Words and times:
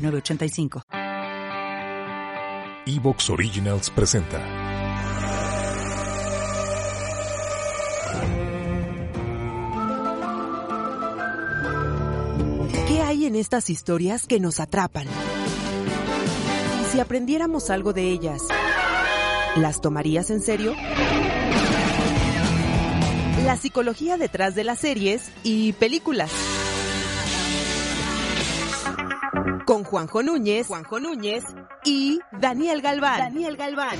985. 0.00 0.82
Evox 2.86 3.30
Originals 3.30 3.90
presenta. 3.90 4.38
¿Qué 12.88 13.02
hay 13.02 13.26
en 13.26 13.36
estas 13.36 13.70
historias 13.70 14.26
que 14.26 14.40
nos 14.40 14.60
atrapan? 14.60 15.06
Si 16.90 16.98
aprendiéramos 16.98 17.70
algo 17.70 17.92
de 17.92 18.10
ellas, 18.10 18.42
¿las 19.56 19.80
tomarías 19.80 20.30
en 20.30 20.40
serio? 20.40 20.74
La 23.44 23.56
psicología 23.56 24.16
detrás 24.16 24.54
de 24.54 24.64
las 24.64 24.80
series 24.80 25.30
y 25.44 25.72
películas 25.74 26.30
con 29.70 29.84
Juanjo 29.84 30.24
Núñez, 30.24 30.66
Juanjo 30.66 30.98
Núñez 30.98 31.44
y 31.84 32.18
Daniel 32.40 32.82
Galván. 32.82 33.20
Daniel 33.20 33.56
Galván. 33.56 33.96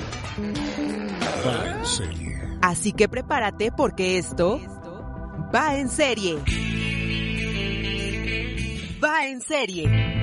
Así 2.61 2.91
que 2.91 3.09
prepárate 3.09 3.71
porque 3.71 4.19
esto 4.19 4.61
va 5.55 5.77
en 5.77 5.89
serie. 5.89 6.39
Va 9.01 9.29
en 9.29 9.41
serie. 9.41 10.20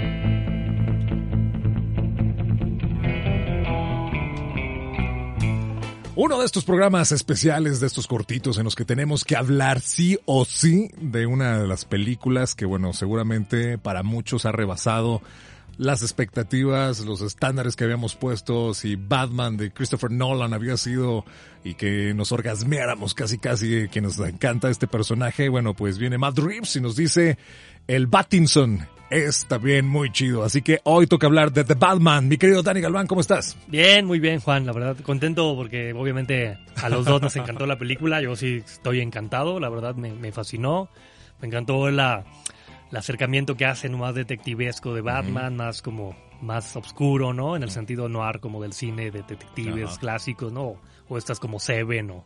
Uno 6.20 6.40
de 6.40 6.48
estos 6.48 6.66
programas 6.66 7.12
especiales, 7.12 7.80
de 7.80 7.86
estos 7.86 8.08
cortitos 8.08 8.58
en 8.58 8.64
los 8.64 8.76
que 8.76 8.86
tenemos 8.86 9.24
que 9.24 9.36
hablar 9.36 9.82
sí 9.82 10.18
o 10.26 10.46
sí 10.46 10.90
de 11.00 11.28
una 11.28 11.60
de 11.60 11.68
las 11.68 11.86
películas 11.86 12.56
que, 12.56 12.66
bueno, 12.66 12.92
seguramente 12.92 13.78
para 13.78 14.02
muchos 14.02 14.48
ha 14.48 14.52
rebasado 14.52 15.22
las 15.78 16.02
expectativas, 16.02 17.02
los 17.02 17.22
estándares 17.22 17.76
que 17.76 17.84
habíamos 17.84 18.16
puesto, 18.16 18.74
si 18.74 18.96
Batman 18.96 19.58
de 19.58 19.70
Christopher 19.70 20.10
Nolan 20.10 20.56
había 20.56 20.76
sido 20.76 21.24
y 21.64 21.76
que 21.76 22.16
nos 22.16 22.32
orgasmeáramos 22.32 23.14
casi 23.14 23.38
casi, 23.38 23.88
que 23.88 24.02
nos 24.02 24.18
encanta 24.18 24.72
este 24.72 24.88
personaje, 24.88 25.50
bueno, 25.50 25.76
pues 25.76 26.00
viene 26.00 26.18
Matt 26.18 26.40
Reeves 26.40 26.78
y 26.78 26.82
nos 26.82 26.96
dice 26.96 27.38
el 27.86 28.08
Battinson 28.08 28.88
es 29.10 29.46
también 29.48 29.88
muy 29.88 30.12
chido. 30.12 30.44
Así 30.44 30.62
que 30.62 30.80
hoy 30.84 31.08
toca 31.08 31.28
hablar 31.28 31.52
de 31.52 31.64
The 31.64 31.76
Batman. 31.76 32.28
Mi 32.28 32.38
querido 32.38 32.64
Dani 32.64 32.82
Galván, 32.82 33.08
¿cómo 33.08 33.22
estás? 33.22 33.58
Bien, 33.68 34.06
muy 34.06 34.20
bien, 34.20 34.40
Juan. 34.40 34.66
La 34.66 34.74
verdad, 34.74 34.98
contento 35.04 35.56
porque 35.56 35.94
obviamente 35.94 36.58
a 36.76 36.90
los 36.90 37.06
dos 37.06 37.22
nos 37.22 37.36
encantó 37.36 37.66
la 37.66 37.78
película. 37.78 38.22
Yo 38.22 38.36
sí 38.36 38.64
estoy 38.66 39.02
encantado. 39.02 39.60
La 39.60 39.70
verdad, 39.70 39.96
me, 39.96 40.12
me 40.14 40.32
fascinó. 40.32 40.90
Me 41.42 41.48
encantó 41.48 41.90
la, 41.92 42.26
el 42.92 42.98
acercamiento 42.98 43.56
que 43.56 43.66
hacen 43.66 43.98
más 43.98 44.16
detectivesco 44.16 44.94
de 44.94 45.02
Batman, 45.02 45.56
más 45.56 45.82
como 45.82 46.16
más 46.42 46.76
oscuro, 46.76 47.34
¿no? 47.34 47.56
En 47.56 47.64
el 47.64 47.72
sentido 47.72 48.10
noir 48.10 48.40
como 48.40 48.62
del 48.62 48.74
cine 48.74 49.12
de 49.12 49.24
detectives 49.24 49.98
clásicos, 49.98 50.52
¿no? 50.52 50.76
O 51.10 51.18
estas 51.18 51.40
como 51.40 51.60
Seven 51.60 52.12
o 52.12 52.26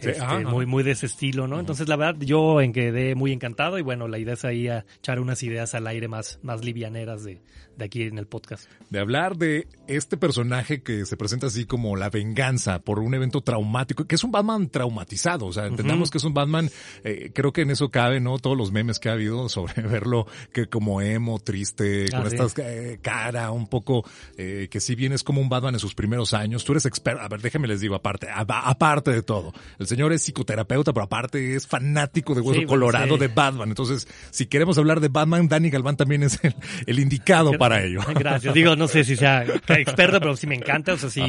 este, 0.00 0.44
muy, 0.44 0.66
muy 0.66 0.82
de 0.82 0.92
ese 0.92 1.06
estilo, 1.06 1.46
¿no? 1.46 1.60
Entonces, 1.60 1.88
la 1.88 1.96
verdad, 1.96 2.20
yo 2.20 2.60
en 2.60 2.72
quedé 2.72 3.14
muy 3.14 3.32
encantado 3.32 3.78
y 3.78 3.82
bueno, 3.82 4.08
la 4.08 4.18
idea 4.18 4.34
es 4.34 4.44
ahí 4.44 4.68
echar 4.68 5.20
unas 5.20 5.42
ideas 5.42 5.74
al 5.74 5.86
aire 5.86 6.08
más, 6.08 6.38
más 6.42 6.64
livianeras 6.64 7.24
de, 7.24 7.40
de 7.76 7.84
aquí 7.84 8.02
en 8.02 8.18
el 8.18 8.26
podcast. 8.26 8.68
De 8.90 8.98
hablar 8.98 9.36
de 9.36 9.66
este 9.86 10.16
personaje 10.16 10.82
que 10.82 11.06
se 11.06 11.16
presenta 11.16 11.46
así 11.46 11.64
como 11.64 11.96
la 11.96 12.10
venganza 12.10 12.80
por 12.80 12.98
un 12.98 13.14
evento 13.14 13.40
traumático, 13.40 14.06
que 14.06 14.14
es 14.14 14.24
un 14.24 14.30
Batman 14.30 14.68
traumatizado, 14.68 15.46
o 15.46 15.52
sea, 15.52 15.66
entendamos 15.66 16.10
que 16.10 16.18
es 16.18 16.24
un 16.24 16.34
Batman, 16.34 16.70
eh, 17.04 17.30
creo 17.34 17.52
que 17.52 17.62
en 17.62 17.70
eso 17.70 17.90
cabe, 17.90 18.20
¿no? 18.20 18.38
Todos 18.38 18.56
los 18.56 18.72
memes 18.72 18.98
que 18.98 19.08
ha 19.08 19.12
habido 19.12 19.48
sobre 19.48 19.82
verlo 19.88 20.26
que 20.52 20.66
como 20.66 21.00
emo, 21.00 21.38
triste, 21.38 22.06
con 22.10 22.22
ah, 22.22 22.28
esta 22.30 22.62
eh, 22.62 22.98
cara 23.00 23.50
un 23.50 23.66
poco, 23.66 24.04
eh, 24.36 24.68
que 24.70 24.80
si 24.80 24.94
bien 24.94 25.12
es 25.12 25.22
como 25.22 25.40
un 25.40 25.48
Batman 25.48 25.74
en 25.74 25.80
sus 25.80 25.94
primeros 25.94 26.34
años, 26.34 26.64
tú 26.64 26.72
eres 26.72 26.86
experto, 26.86 27.22
a 27.22 27.28
ver, 27.28 27.40
déjame 27.40 27.68
les 27.68 27.80
digo, 27.80 27.94
aparte, 27.94 28.28
aparte 28.30 29.10
de 29.10 29.22
todo, 29.22 29.52
el 29.82 29.88
señor 29.88 30.12
es 30.12 30.22
psicoterapeuta, 30.22 30.92
pero 30.92 31.04
aparte 31.04 31.54
es 31.54 31.66
fanático 31.66 32.34
de 32.34 32.40
Hueso 32.40 32.66
Colorado 32.66 33.18
de 33.18 33.28
Batman. 33.28 33.68
Entonces, 33.68 34.08
si 34.30 34.46
queremos 34.46 34.78
hablar 34.78 35.00
de 35.00 35.08
Batman, 35.08 35.48
Danny 35.48 35.70
Galván 35.70 35.96
también 35.96 36.22
es 36.22 36.40
el, 36.86 36.98
indicado 36.98 37.52
para 37.52 37.82
ello. 37.82 38.00
Gracias. 38.14 38.54
Digo, 38.54 38.76
no 38.76 38.88
sé 38.88 39.04
si 39.04 39.16
sea 39.16 39.44
experto, 39.68 40.20
pero 40.20 40.36
sí 40.36 40.46
me 40.46 40.54
encanta. 40.54 40.94
O 40.94 40.96
sea, 40.96 41.10
sí. 41.10 41.22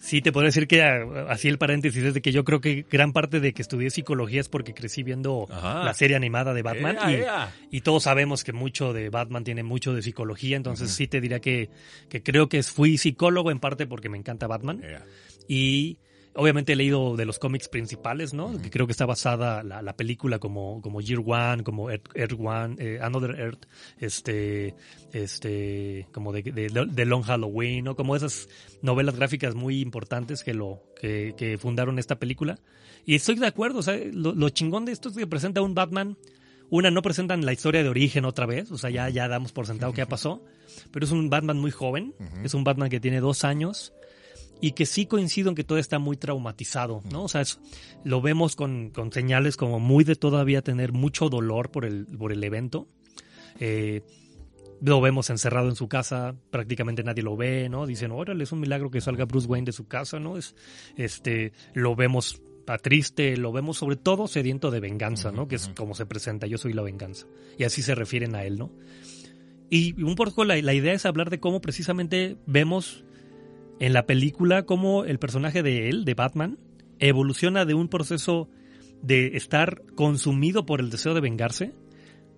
Sí, 0.00 0.22
te 0.22 0.32
puedo 0.32 0.46
decir 0.46 0.66
que 0.66 0.82
así 0.82 1.48
el 1.48 1.58
paréntesis 1.58 2.02
es 2.02 2.14
de 2.14 2.22
que 2.22 2.32
yo 2.32 2.42
creo 2.42 2.62
que 2.62 2.86
gran 2.90 3.12
parte 3.12 3.38
de 3.38 3.52
que 3.52 3.60
estudié 3.60 3.90
psicología 3.90 4.40
es 4.40 4.48
porque 4.48 4.72
crecí 4.72 5.02
viendo 5.02 5.46
la 5.50 5.92
serie 5.92 6.16
animada 6.16 6.54
de 6.54 6.62
Batman 6.62 6.96
y, 7.70 7.76
y, 7.76 7.80
todos 7.82 8.04
sabemos 8.04 8.42
que 8.42 8.54
mucho 8.54 8.94
de 8.94 9.10
Batman 9.10 9.44
tiene 9.44 9.62
mucho 9.62 9.92
de 9.92 10.00
psicología, 10.00 10.56
entonces 10.56 10.90
sí 10.90 11.06
te 11.06 11.20
diría 11.20 11.40
que, 11.40 11.68
que 12.08 12.22
creo 12.22 12.48
que 12.48 12.62
fui 12.62 12.96
psicólogo 12.96 13.50
en 13.50 13.60
parte 13.60 13.86
porque 13.86 14.08
me 14.08 14.16
encanta 14.16 14.46
Batman 14.46 14.80
y 15.46 15.98
Obviamente 16.34 16.74
he 16.74 16.76
leído 16.76 17.16
de 17.16 17.26
los 17.26 17.38
cómics 17.40 17.68
principales, 17.68 18.32
¿no? 18.32 18.60
Que 18.62 18.70
creo 18.70 18.86
que 18.86 18.92
está 18.92 19.04
basada 19.04 19.64
la, 19.64 19.82
la, 19.82 19.96
película 19.96 20.38
como, 20.38 20.80
como 20.80 21.00
Year 21.00 21.20
One, 21.24 21.64
como 21.64 21.90
Earth, 21.90 22.38
One, 22.38 22.76
eh, 22.78 23.00
Another 23.02 23.38
Earth, 23.38 23.66
este, 23.98 24.74
este, 25.12 26.06
como 26.12 26.32
de, 26.32 26.42
de, 26.42 27.04
Long 27.04 27.22
Halloween, 27.22 27.84
¿no? 27.84 27.96
Como 27.96 28.14
esas 28.14 28.48
novelas 28.80 29.16
gráficas 29.16 29.56
muy 29.56 29.80
importantes 29.80 30.44
que 30.44 30.54
lo, 30.54 30.84
que, 31.00 31.34
que 31.36 31.58
fundaron 31.58 31.98
esta 31.98 32.20
película. 32.20 32.60
Y 33.04 33.16
estoy 33.16 33.34
de 33.34 33.46
acuerdo, 33.46 33.80
o 33.80 33.82
sea, 33.82 33.98
lo, 34.12 34.48
chingón 34.50 34.84
de 34.84 34.92
esto 34.92 35.08
es 35.08 35.16
que 35.16 35.26
presenta 35.26 35.62
un 35.62 35.74
Batman 35.74 36.16
una, 36.72 36.92
no 36.92 37.02
presentan 37.02 37.44
la 37.44 37.52
historia 37.52 37.82
de 37.82 37.88
origen 37.88 38.24
otra 38.24 38.46
vez, 38.46 38.70
o 38.70 38.78
sea, 38.78 38.90
ya, 38.90 39.08
ya 39.08 39.26
damos 39.26 39.50
por 39.50 39.66
sentado 39.66 39.92
que 39.92 39.98
ya 39.98 40.06
pasó, 40.08 40.44
pero 40.92 41.04
es 41.04 41.10
un 41.10 41.28
Batman 41.28 41.58
muy 41.58 41.72
joven, 41.72 42.14
es 42.44 42.54
un 42.54 42.62
Batman 42.62 42.88
que 42.88 43.00
tiene 43.00 43.18
dos 43.18 43.42
años, 43.42 43.92
y 44.60 44.72
que 44.72 44.86
sí 44.86 45.06
coincido 45.06 45.48
en 45.48 45.54
que 45.54 45.64
todo 45.64 45.78
está 45.78 45.98
muy 45.98 46.16
traumatizado, 46.16 47.02
¿no? 47.10 47.24
O 47.24 47.28
sea, 47.28 47.42
lo 48.04 48.20
vemos 48.20 48.56
con, 48.56 48.90
con, 48.90 49.12
señales 49.12 49.56
como 49.56 49.80
muy 49.80 50.04
de 50.04 50.16
todavía 50.16 50.62
tener 50.62 50.92
mucho 50.92 51.28
dolor 51.28 51.70
por 51.70 51.84
el, 51.84 52.06
por 52.06 52.32
el 52.32 52.44
evento. 52.44 52.88
Eh, 53.58 54.02
lo 54.82 55.00
vemos 55.00 55.30
encerrado 55.30 55.68
en 55.68 55.76
su 55.76 55.88
casa, 55.88 56.34
prácticamente 56.50 57.02
nadie 57.02 57.22
lo 57.22 57.36
ve, 57.36 57.68
¿no? 57.68 57.86
Dicen, 57.86 58.12
órale, 58.12 58.44
es 58.44 58.52
un 58.52 58.60
milagro 58.60 58.90
que 58.90 59.00
salga 59.00 59.24
Bruce 59.24 59.46
Wayne 59.46 59.66
de 59.66 59.72
su 59.72 59.86
casa, 59.86 60.18
¿no? 60.18 60.36
Es, 60.36 60.54
este, 60.96 61.52
lo 61.74 61.94
vemos 61.94 62.42
a 62.66 62.78
triste, 62.78 63.36
lo 63.36 63.52
vemos 63.52 63.78
sobre 63.78 63.96
todo 63.96 64.28
sediento 64.28 64.70
de 64.70 64.80
venganza, 64.80 65.32
¿no? 65.32 65.48
Que 65.48 65.56
es 65.56 65.68
como 65.76 65.94
se 65.94 66.06
presenta, 66.06 66.46
yo 66.46 66.56
soy 66.56 66.72
la 66.72 66.82
venganza. 66.82 67.26
Y 67.58 67.64
así 67.64 67.82
se 67.82 67.94
refieren 67.94 68.34
a 68.34 68.44
él, 68.44 68.58
¿no? 68.58 68.70
Y 69.68 70.00
un 70.02 70.14
poco 70.14 70.44
la, 70.44 70.60
la 70.60 70.74
idea 70.74 70.92
es 70.92 71.04
hablar 71.04 71.30
de 71.30 71.40
cómo 71.40 71.60
precisamente 71.60 72.36
vemos 72.46 73.04
en 73.80 73.94
la 73.94 74.06
película 74.06 74.64
cómo 74.64 75.04
el 75.04 75.18
personaje 75.18 75.62
de 75.62 75.88
él, 75.88 76.04
de 76.04 76.14
Batman, 76.14 76.58
evoluciona 77.00 77.64
de 77.64 77.74
un 77.74 77.88
proceso 77.88 78.48
de 79.02 79.38
estar 79.38 79.82
consumido 79.96 80.66
por 80.66 80.80
el 80.80 80.90
deseo 80.90 81.14
de 81.14 81.22
vengarse 81.22 81.72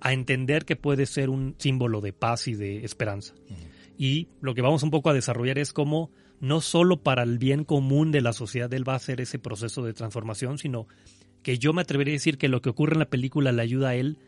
a 0.01 0.13
entender 0.13 0.65
que 0.65 0.77
puede 0.77 1.05
ser 1.05 1.29
un 1.29 1.57
símbolo 1.59 2.01
de 2.01 2.13
paz 2.13 2.47
y 2.47 2.55
de 2.55 2.85
esperanza. 2.85 3.35
Y 3.99 4.29
lo 4.41 4.55
que 4.55 4.63
vamos 4.63 4.85
un 4.85 4.91
poco 4.91 5.11
a 5.11 5.15
desarrollar 5.15 5.59
es 5.59 5.73
cómo 5.73 6.11
no 6.41 6.61
solo 6.61 7.03
para 7.03 7.25
el 7.25 7.39
bien 7.39 7.65
común 7.65 8.13
de 8.13 8.21
la 8.21 8.33
sociedad 8.33 8.73
él 8.73 8.89
va 8.89 8.95
a 8.95 8.97
hacer 8.97 9.21
ese 9.21 9.39
proceso 9.39 9.83
de 9.83 9.93
transformación, 9.93 10.59
sino 10.59 10.87
que 11.43 11.59
yo 11.59 11.73
me 11.73 11.83
atrevería 11.83 12.13
a 12.13 12.17
decir 12.19 12.39
que 12.39 12.49
lo 12.49 12.63
que 12.63 12.71
ocurre 12.71 12.95
en 12.95 13.01
la 13.01 13.11
película 13.11 13.51
le 13.51 13.63
ayuda 13.63 13.91
a 13.91 13.95
él 13.97 14.19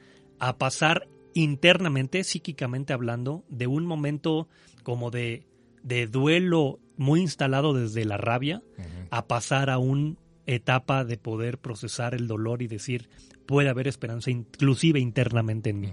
a 0.41 0.59
pasar 0.59 1.09
internamente, 1.33 2.25
psíquicamente 2.25 2.93
hablando, 2.93 3.45
de 3.49 3.69
un 3.69 3.87
momento 3.87 4.49
como 4.83 5.11
de, 5.11 5.45
de 5.85 6.09
duelo 6.09 6.81
muy 6.97 7.21
instalado 7.21 7.75
desde 7.75 8.05
la 8.05 8.17
rabia 8.17 8.63
a 9.11 9.27
pasar 9.29 9.71
a 9.71 9.79
una 9.79 10.17
etapa 10.47 11.05
de 11.05 11.17
poder 11.17 11.59
procesar 11.59 12.15
el 12.15 12.27
dolor 12.27 12.63
y 12.63 12.67
decir, 12.67 13.09
puede 13.47 13.69
haber 13.69 13.87
esperanza 13.87 14.31
inclusive 14.31 14.99
internamente 14.99 15.71
en 15.71 15.81
mí. 15.81 15.93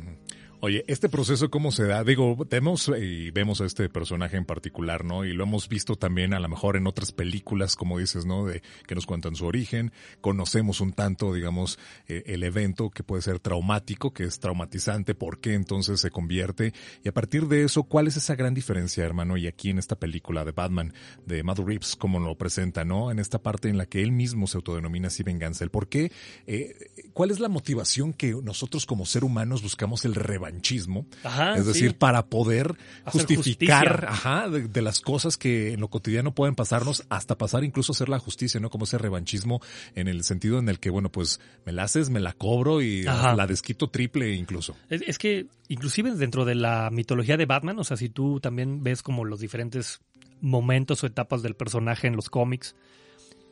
Oye, 0.64 0.86
este 0.86 1.10
proceso 1.10 1.50
cómo 1.50 1.72
se 1.72 1.88
da, 1.88 2.04
digo, 2.04 2.38
vemos 2.48 2.92
y 2.96 3.32
vemos 3.32 3.62
a 3.62 3.66
este 3.66 3.90
personaje 3.90 4.38
en 4.38 4.46
particular, 4.46 5.04
¿no? 5.04 5.26
Y 5.26 5.34
lo 5.34 5.46
hemos 5.46 5.68
visto 5.68 5.96
también 5.96 6.36
a 6.36 6.40
lo 6.40 6.48
mejor 6.48 6.78
en 6.78 6.86
otras 6.86 7.12
películas, 7.12 7.76
como 7.76 7.98
dices, 7.98 8.28
¿no? 8.28 8.46
De 8.46 8.62
que 8.86 8.94
nos 8.94 9.08
cuentan 9.08 9.36
su 9.36 9.48
origen, 9.48 9.92
conocemos 10.22 10.80
un 10.80 10.94
tanto, 10.94 11.34
digamos, 11.34 11.80
eh, 12.08 12.22
el 12.28 12.44
evento 12.44 12.92
que 12.92 13.02
puede 13.02 13.24
ser 13.24 13.40
traumático, 13.40 14.14
que 14.14 14.26
es 14.26 14.40
traumatizante, 14.40 15.16
por 15.16 15.40
qué 15.40 15.56
entonces 15.56 16.00
se 16.00 16.12
convierte 16.12 16.76
y 17.04 17.10
a 17.10 17.12
partir 17.12 17.48
de 17.48 17.64
eso, 17.64 17.82
¿cuál 17.82 18.06
es 18.06 18.18
esa 18.18 18.36
gran 18.36 18.54
diferencia, 18.54 19.04
hermano? 19.04 19.38
Y 19.38 19.48
aquí 19.48 19.72
en 19.72 19.80
esta 19.80 19.96
película 19.96 20.46
de 20.46 20.52
Batman 20.52 20.94
de 21.26 21.42
Matt 21.42 21.58
Reeves, 21.58 21.96
como 21.96 22.20
lo 22.20 22.38
presenta, 22.38 22.86
¿no? 22.86 23.10
En 23.10 23.18
esta 23.18 23.40
parte 23.40 23.68
en 23.68 23.80
la 23.80 23.88
que 23.88 24.04
él 24.04 24.12
mismo 24.12 24.46
se 24.46 24.58
autodenomina 24.58 25.08
así 25.08 25.24
venganza, 25.24 25.64
el 25.64 25.72
por 25.72 25.90
qué, 25.90 26.12
eh, 26.46 27.10
¿cuál 27.14 27.32
es 27.32 27.40
la 27.40 27.50
motivación 27.50 28.14
que 28.14 28.36
nosotros 28.44 28.86
como 28.86 29.08
ser 29.08 29.24
humanos 29.24 29.64
buscamos 29.64 30.06
el 30.06 30.14
rebaño? 30.14 30.51
Es 30.60 31.66
decir, 31.66 31.98
para 31.98 32.26
poder 32.26 32.76
justificar 33.06 34.06
ajá, 34.10 34.50
de, 34.50 34.82
las 34.82 35.00
cosas 35.00 35.38
que 35.38 35.74
en 35.74 35.80
lo 35.80 35.88
cotidiano 35.90 36.34
pueden 36.34 36.56
pasarnos, 36.56 37.04
hasta 37.10 37.38
pasar 37.38 37.64
incluso 37.64 37.92
a 37.92 37.96
hacer 37.96 38.10
la 38.10 38.20
justicia, 38.20 38.60
¿no? 38.60 38.70
Como 38.70 38.86
ese 38.86 38.98
revanchismo 38.98 39.62
en 39.96 40.08
el 40.08 40.24
sentido 40.24 40.60
en 40.60 40.70
el 40.70 40.80
que, 40.80 40.90
bueno, 40.90 41.12
pues 41.12 41.40
me 41.66 41.72
la 41.72 41.84
haces, 41.84 42.10
me 42.10 42.20
la 42.20 42.34
cobro 42.34 42.82
y 42.82 43.04
la 43.04 43.48
desquito 43.48 43.90
triple 43.90 44.34
incluso. 44.34 44.76
Es, 44.90 45.18
que 45.18 45.48
inclusive 45.68 46.12
dentro 46.12 46.46
de 46.46 46.56
la 46.56 46.90
mitología 46.92 47.38
de 47.38 47.46
Batman, 47.46 47.80
o 47.80 47.84
sea, 47.84 47.98
si 47.98 48.10
tú 48.10 48.40
también 48.40 48.84
ves 48.84 49.04
como 49.04 49.26
los 49.26 49.40
diferentes 49.40 50.02
momentos 50.42 51.04
o 51.04 51.08
etapas 51.08 51.42
del 51.44 51.56
personaje 51.56 52.08
en 52.08 52.16
los 52.16 52.30
cómics, 52.30 52.76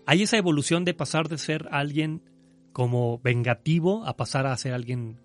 hay 0.05 0.23
esa 0.23 0.37
evolución 0.37 0.85
de 0.85 0.93
pasar 0.93 1.29
de 1.29 1.37
ser 1.37 1.67
alguien 1.71 2.23
como 2.73 3.19
vengativo 3.19 4.05
a 4.05 4.15
pasar 4.17 4.47
a 4.47 4.57
ser 4.57 4.73
alguien 4.73 5.17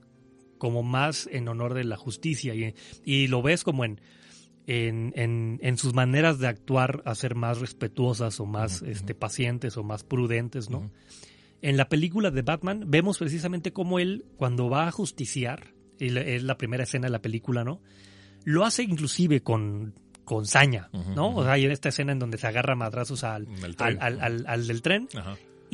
como 0.65 0.83
más 0.83 1.29
en 1.31 1.47
honor 1.49 1.75
de 1.75 1.85
la 1.85 1.99
justicia 1.99 2.55
y, 2.55 2.75
y 3.05 3.27
lo 3.27 3.43
ves 3.43 3.65
como 3.65 3.85
en, 3.85 4.01
en, 4.67 5.13
en, 5.61 5.77
sus 5.77 5.93
maneras 5.93 6.39
de 6.39 6.47
actuar 6.47 7.03
a 7.05 7.15
ser 7.15 7.35
más 7.35 7.61
respetuosas 7.61 8.41
o 8.41 8.47
más 8.47 8.81
este, 8.81 9.15
pacientes 9.15 9.77
o 9.77 9.83
más 9.83 10.05
prudentes, 10.05 10.71
¿no? 10.71 10.91
En 11.61 11.77
la 11.77 11.91
película 11.91 12.31
de 12.31 12.41
Batman 12.41 12.85
vemos 12.87 13.19
precisamente 13.19 13.75
cómo 13.75 13.99
él, 13.99 14.25
cuando 14.39 14.71
va 14.71 14.89
a 14.89 14.91
justiciar, 14.91 15.75
y 15.99 16.17
es 16.17 16.43
la 16.43 16.57
primera 16.57 16.85
escena 16.85 17.09
de 17.09 17.13
la 17.13 17.21
película, 17.21 17.63
¿no? 17.63 17.83
Lo 18.45 18.65
hace 18.65 18.85
inclusive 18.85 19.43
con, 19.43 19.93
con 20.25 20.47
saña, 20.47 20.89
¿no? 21.15 21.37
O 21.37 21.45
sea, 21.45 21.53
hay 21.53 21.67
esta 21.67 21.91
escena 21.91 22.13
en 22.13 22.21
donde 22.21 22.39
se 22.39 22.47
agarra 22.47 22.75
madrazos 22.75 23.23
al, 23.23 23.49
al, 23.77 23.99
al, 24.01 24.47
al, 24.47 24.67
del 24.67 24.81
tren 24.81 25.09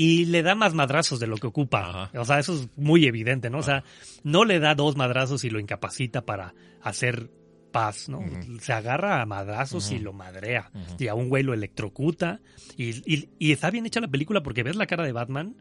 y 0.00 0.24
le 0.24 0.42
da 0.42 0.54
más 0.54 0.72
madrazos 0.72 1.20
de 1.20 1.26
lo 1.26 1.36
que 1.36 1.46
ocupa. 1.46 2.10
O 2.14 2.24
sea, 2.24 2.38
eso 2.38 2.54
es 2.54 2.70
muy 2.74 3.04
evidente, 3.04 3.50
¿no? 3.50 3.58
O 3.58 3.62
sea, 3.62 3.84
no 4.24 4.46
le 4.46 4.58
da 4.58 4.74
dos 4.74 4.96
madrazos 4.96 5.44
y 5.44 5.50
lo 5.50 5.60
incapacita 5.60 6.24
para 6.24 6.54
hacer 6.80 7.28
paz, 7.70 8.08
¿no? 8.08 8.24
Se 8.62 8.72
agarra 8.72 9.20
a 9.20 9.26
madrazos 9.26 9.92
y 9.92 9.98
lo 9.98 10.14
madrea. 10.14 10.70
Y 10.98 11.08
a 11.08 11.14
un 11.14 11.28
güey 11.28 11.42
lo 11.42 11.52
electrocuta. 11.52 12.40
Y, 12.78 13.28
y, 13.38 13.52
está 13.52 13.70
bien 13.70 13.84
hecha 13.84 14.00
la 14.00 14.08
película 14.08 14.42
porque 14.42 14.62
ves 14.62 14.74
la 14.74 14.86
cara 14.86 15.04
de 15.04 15.12
Batman. 15.12 15.54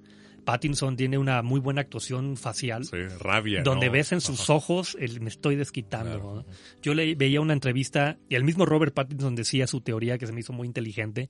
Pattinson 0.46 0.96
tiene 0.96 1.18
una 1.18 1.42
muy 1.42 1.60
buena 1.60 1.82
actuación 1.82 2.38
facial. 2.38 2.86
Sí, 2.86 2.96
rabia. 3.20 3.62
Donde 3.62 3.90
ves 3.90 4.14
en 4.14 4.22
sus 4.22 4.50
ojos 4.50 4.96
el 5.02 5.20
me 5.20 5.28
estoy 5.28 5.58
desquitando. 5.58 6.46
Yo 6.82 6.94
le 6.94 7.14
veía 7.16 7.42
una 7.42 7.52
entrevista 7.52 8.18
y 8.30 8.36
el 8.36 8.46
mismo 8.46 8.66
Robert 8.66 8.94
Pattinson 8.94 9.36
decía 9.36 9.68
su 9.68 9.82
teoría 9.82 10.18
que 10.18 10.28
se 10.28 10.32
me 10.32 10.40
hizo 10.40 10.54
muy 10.54 10.66
inteligente 10.66 11.30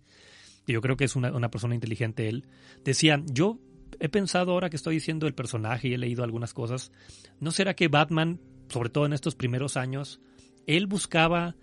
yo 0.74 0.82
creo 0.82 0.98
que 0.98 1.06
es 1.06 1.16
una, 1.16 1.52
persona 1.52 1.76
inteligente 1.76 2.30
él, 2.30 2.46
decía, 2.84 3.22
yo 3.26 3.60
he 4.00 4.10
pensado 4.10 4.52
ahora 4.52 4.70
que 4.70 4.76
estoy 4.76 4.96
diciendo 4.96 5.28
el 5.28 5.34
personaje 5.34 5.88
y 5.88 5.94
he 5.94 5.98
leído 5.98 6.24
algunas 6.24 6.54
cosas, 6.54 6.92
¿no 7.40 7.52
será 7.52 7.76
que 7.76 7.88
Batman, 7.88 8.40
sobre 8.70 8.90
todo 8.90 9.06
en 9.06 9.14
estos 9.14 9.36
primeros 9.36 9.78
años, 9.78 10.22
él 10.68 10.88
buscaba 10.88 11.56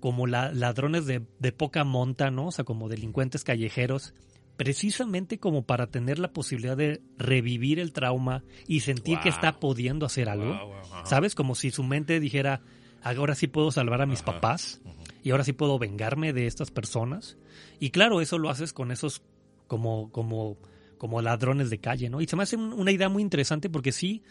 como 0.00 0.26
ladrones 0.26 1.06
de, 1.06 1.20
poca 1.52 1.84
monta, 1.84 2.30
¿no? 2.30 2.46
O 2.46 2.52
sea, 2.52 2.64
como 2.64 2.88
delincuentes 2.88 3.44
callejeros, 3.44 4.14
precisamente 4.56 5.38
como 5.38 5.64
para 5.64 5.88
tener 5.88 6.18
la 6.18 6.32
posibilidad 6.32 6.76
de 6.76 7.02
revivir 7.18 7.78
el 7.78 7.92
trauma 7.92 8.42
y 8.66 8.80
sentir 8.80 9.18
que 9.20 9.28
está 9.28 9.60
pudiendo 9.60 10.06
hacer 10.06 10.30
algo. 10.30 10.80
¿Sabes? 11.04 11.34
Como 11.34 11.54
si 11.54 11.70
su 11.70 11.82
mente 11.82 12.18
dijera, 12.18 12.62
ahora 13.02 13.34
sí 13.34 13.46
puedo 13.46 13.70
salvar 13.70 14.00
a 14.00 14.06
mis 14.06 14.22
papás 14.22 14.80
y 15.22 15.30
ahora 15.30 15.44
sí 15.44 15.52
puedo 15.52 15.78
vengarme 15.78 16.32
de 16.32 16.46
estas 16.46 16.70
personas. 16.70 17.36
Y 17.78 17.90
claro, 17.90 18.20
eso 18.20 18.38
lo 18.38 18.50
haces 18.50 18.72
con 18.72 18.90
esos 18.90 19.22
como, 19.66 20.10
como, 20.10 20.58
como 20.98 21.22
ladrones 21.22 21.70
de 21.70 21.78
calle, 21.78 22.10
¿no? 22.10 22.20
Y 22.20 22.26
se 22.26 22.36
me 22.36 22.42
hace 22.42 22.56
una 22.56 22.90
idea 22.90 23.08
muy 23.08 23.22
interesante 23.22 23.70
porque 23.70 23.92
sí, 23.92 24.22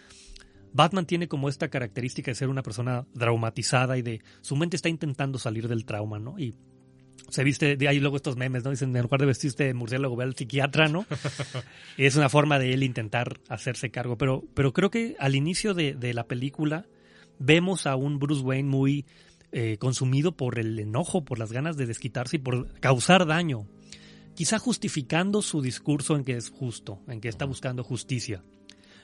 Batman 0.74 1.06
tiene 1.06 1.27
como 1.27 1.50
esta 1.50 1.69
característica 1.69 2.31
de 2.31 2.36
ser 2.36 2.50
una 2.50 2.63
persona 2.63 3.06
traumatizada 3.18 3.97
y 3.97 4.01
de 4.01 4.21
su 4.41 4.56
mente 4.56 4.75
está 4.75 4.89
intentando 4.89 5.39
salir 5.39 5.68
del 5.68 5.86
trauma, 5.86 6.19
¿no? 6.19 6.38
Y 6.38 6.56
se 7.30 7.44
viste, 7.44 7.75
de 7.75 7.88
ahí 7.88 8.00
luego 8.00 8.15
estos 8.15 8.38
memes, 8.38 8.63
¿no? 8.63 8.71
Dicen, 8.71 8.95
en 8.95 9.03
lugar 9.03 9.19
de 9.19 9.27
vestirse 9.27 9.65
de 9.65 9.74
murciélago, 9.74 10.15
ve 10.15 10.24
al 10.24 10.36
psiquiatra, 10.36 10.88
¿no? 10.88 11.06
y 11.97 12.06
es 12.06 12.15
una 12.15 12.30
forma 12.30 12.59
de 12.59 12.74
él 12.74 12.83
intentar 12.83 13.39
hacerse 13.50 13.91
cargo. 13.91 14.18
Pero, 14.18 14.44
pero 14.53 14.74
creo 14.74 14.89
que 14.89 15.15
al 15.19 15.36
inicio 15.36 15.74
de, 15.74 15.94
de 15.94 16.13
la 16.13 16.25
película 16.25 16.88
vemos 17.38 17.86
a 17.88 17.95
un 17.95 18.19
Bruce 18.19 18.41
Wayne 18.41 18.69
muy 18.69 19.06
eh, 19.51 19.78
consumido 19.80 20.36
por 20.36 20.60
el 20.60 20.78
enojo, 20.80 21.25
por 21.25 21.40
las 21.40 21.51
ganas 21.51 21.78
de 21.78 21.86
desquitarse 21.86 22.38
y 22.38 22.40
por 22.40 22.72
causar 22.80 23.25
daño. 23.25 23.68
Quizá 24.36 24.60
justificando 24.60 25.42
su 25.42 25.62
discurso 25.62 26.16
en 26.16 26.24
que 26.24 26.38
es 26.38 26.50
justo, 26.50 27.01
en 27.07 27.19
que 27.19 27.30
está 27.30 27.46
buscando 27.46 27.84
justicia. 27.84 28.44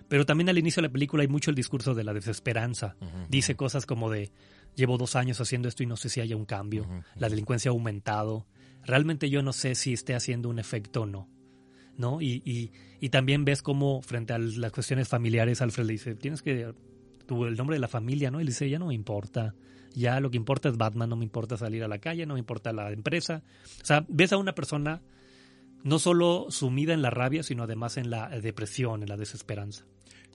Pero 0.07 0.25
también 0.25 0.50
al 0.50 0.57
inicio 0.57 0.81
de 0.81 0.88
la 0.88 0.94
película 0.94 1.24
hay 1.24 1.27
mucho 1.27 1.50
el 1.50 1.56
discurso 1.56 1.94
de 1.95 2.03
la 2.03 2.13
desesperanza. 2.13 2.95
Dice 3.27 3.56
cosas 3.56 3.86
como 3.86 4.09
de, 4.09 4.31
llevo 4.75 4.97
dos 4.97 5.15
años 5.15 5.42
haciendo 5.42 5.68
esto 5.68 5.83
y 5.83 5.88
no 5.88 5.97
sé 5.97 6.09
si 6.09 6.21
haya 6.21 6.36
un 6.36 6.45
cambio, 6.45 6.88
la 7.15 7.27
delincuencia 7.27 7.71
ha 7.71 7.74
aumentado, 7.74 8.45
realmente 8.83 9.30
yo 9.30 9.42
no 9.42 9.51
sé 9.51 9.75
si 9.75 9.94
esté 9.94 10.13
haciendo 10.13 10.50
un 10.50 10.59
efecto 10.59 11.01
o 11.01 11.06
no. 11.06 11.27
¿no? 11.97 12.21
Y, 12.21 12.42
y, 12.45 12.71
y 13.00 13.09
también 13.09 13.45
ves 13.45 13.62
cómo 13.62 14.01
frente 14.01 14.33
a 14.33 14.38
las 14.38 14.71
cuestiones 14.71 15.07
familiares 15.07 15.62
Alfred 15.62 15.86
le 15.86 15.94
dice, 15.94 16.15
tienes 16.15 16.42
que, 16.42 16.74
tu, 17.25 17.45
el 17.45 17.56
nombre 17.56 17.75
de 17.75 17.80
la 17.80 17.88
familia, 17.88 18.31
¿no? 18.31 18.39
Y 18.39 18.44
le 18.44 18.50
dice, 18.50 18.69
ya 18.69 18.80
no 18.80 18.88
me 18.88 18.94
importa, 18.94 19.56
ya 19.94 20.19
lo 20.19 20.31
que 20.31 20.38
importa 20.38 20.69
es 20.69 20.77
Batman, 20.77 21.10
no 21.10 21.16
me 21.16 21.24
importa 21.24 21.57
salir 21.57 21.83
a 21.83 21.88
la 21.88 22.00
calle, 22.00 22.25
no 22.25 22.33
me 22.33 22.39
importa 22.39 22.74
la 22.74 22.92
empresa. 22.92 23.44
O 23.81 23.86
sea, 23.86 24.06
ves 24.07 24.33
a 24.33 24.38
una 24.38 24.56
persona 24.56 25.01
no 25.83 26.00
solo 26.00 26.48
sumida 26.50 26.94
en 26.94 27.01
la 27.01 27.12
rabia, 27.12 27.44
sino 27.44 27.63
además 27.63 27.98
en 27.98 28.10
la 28.10 28.30
depresión, 28.30 29.04
en 29.04 29.10
la 29.10 29.18
desesperanza 29.18 29.86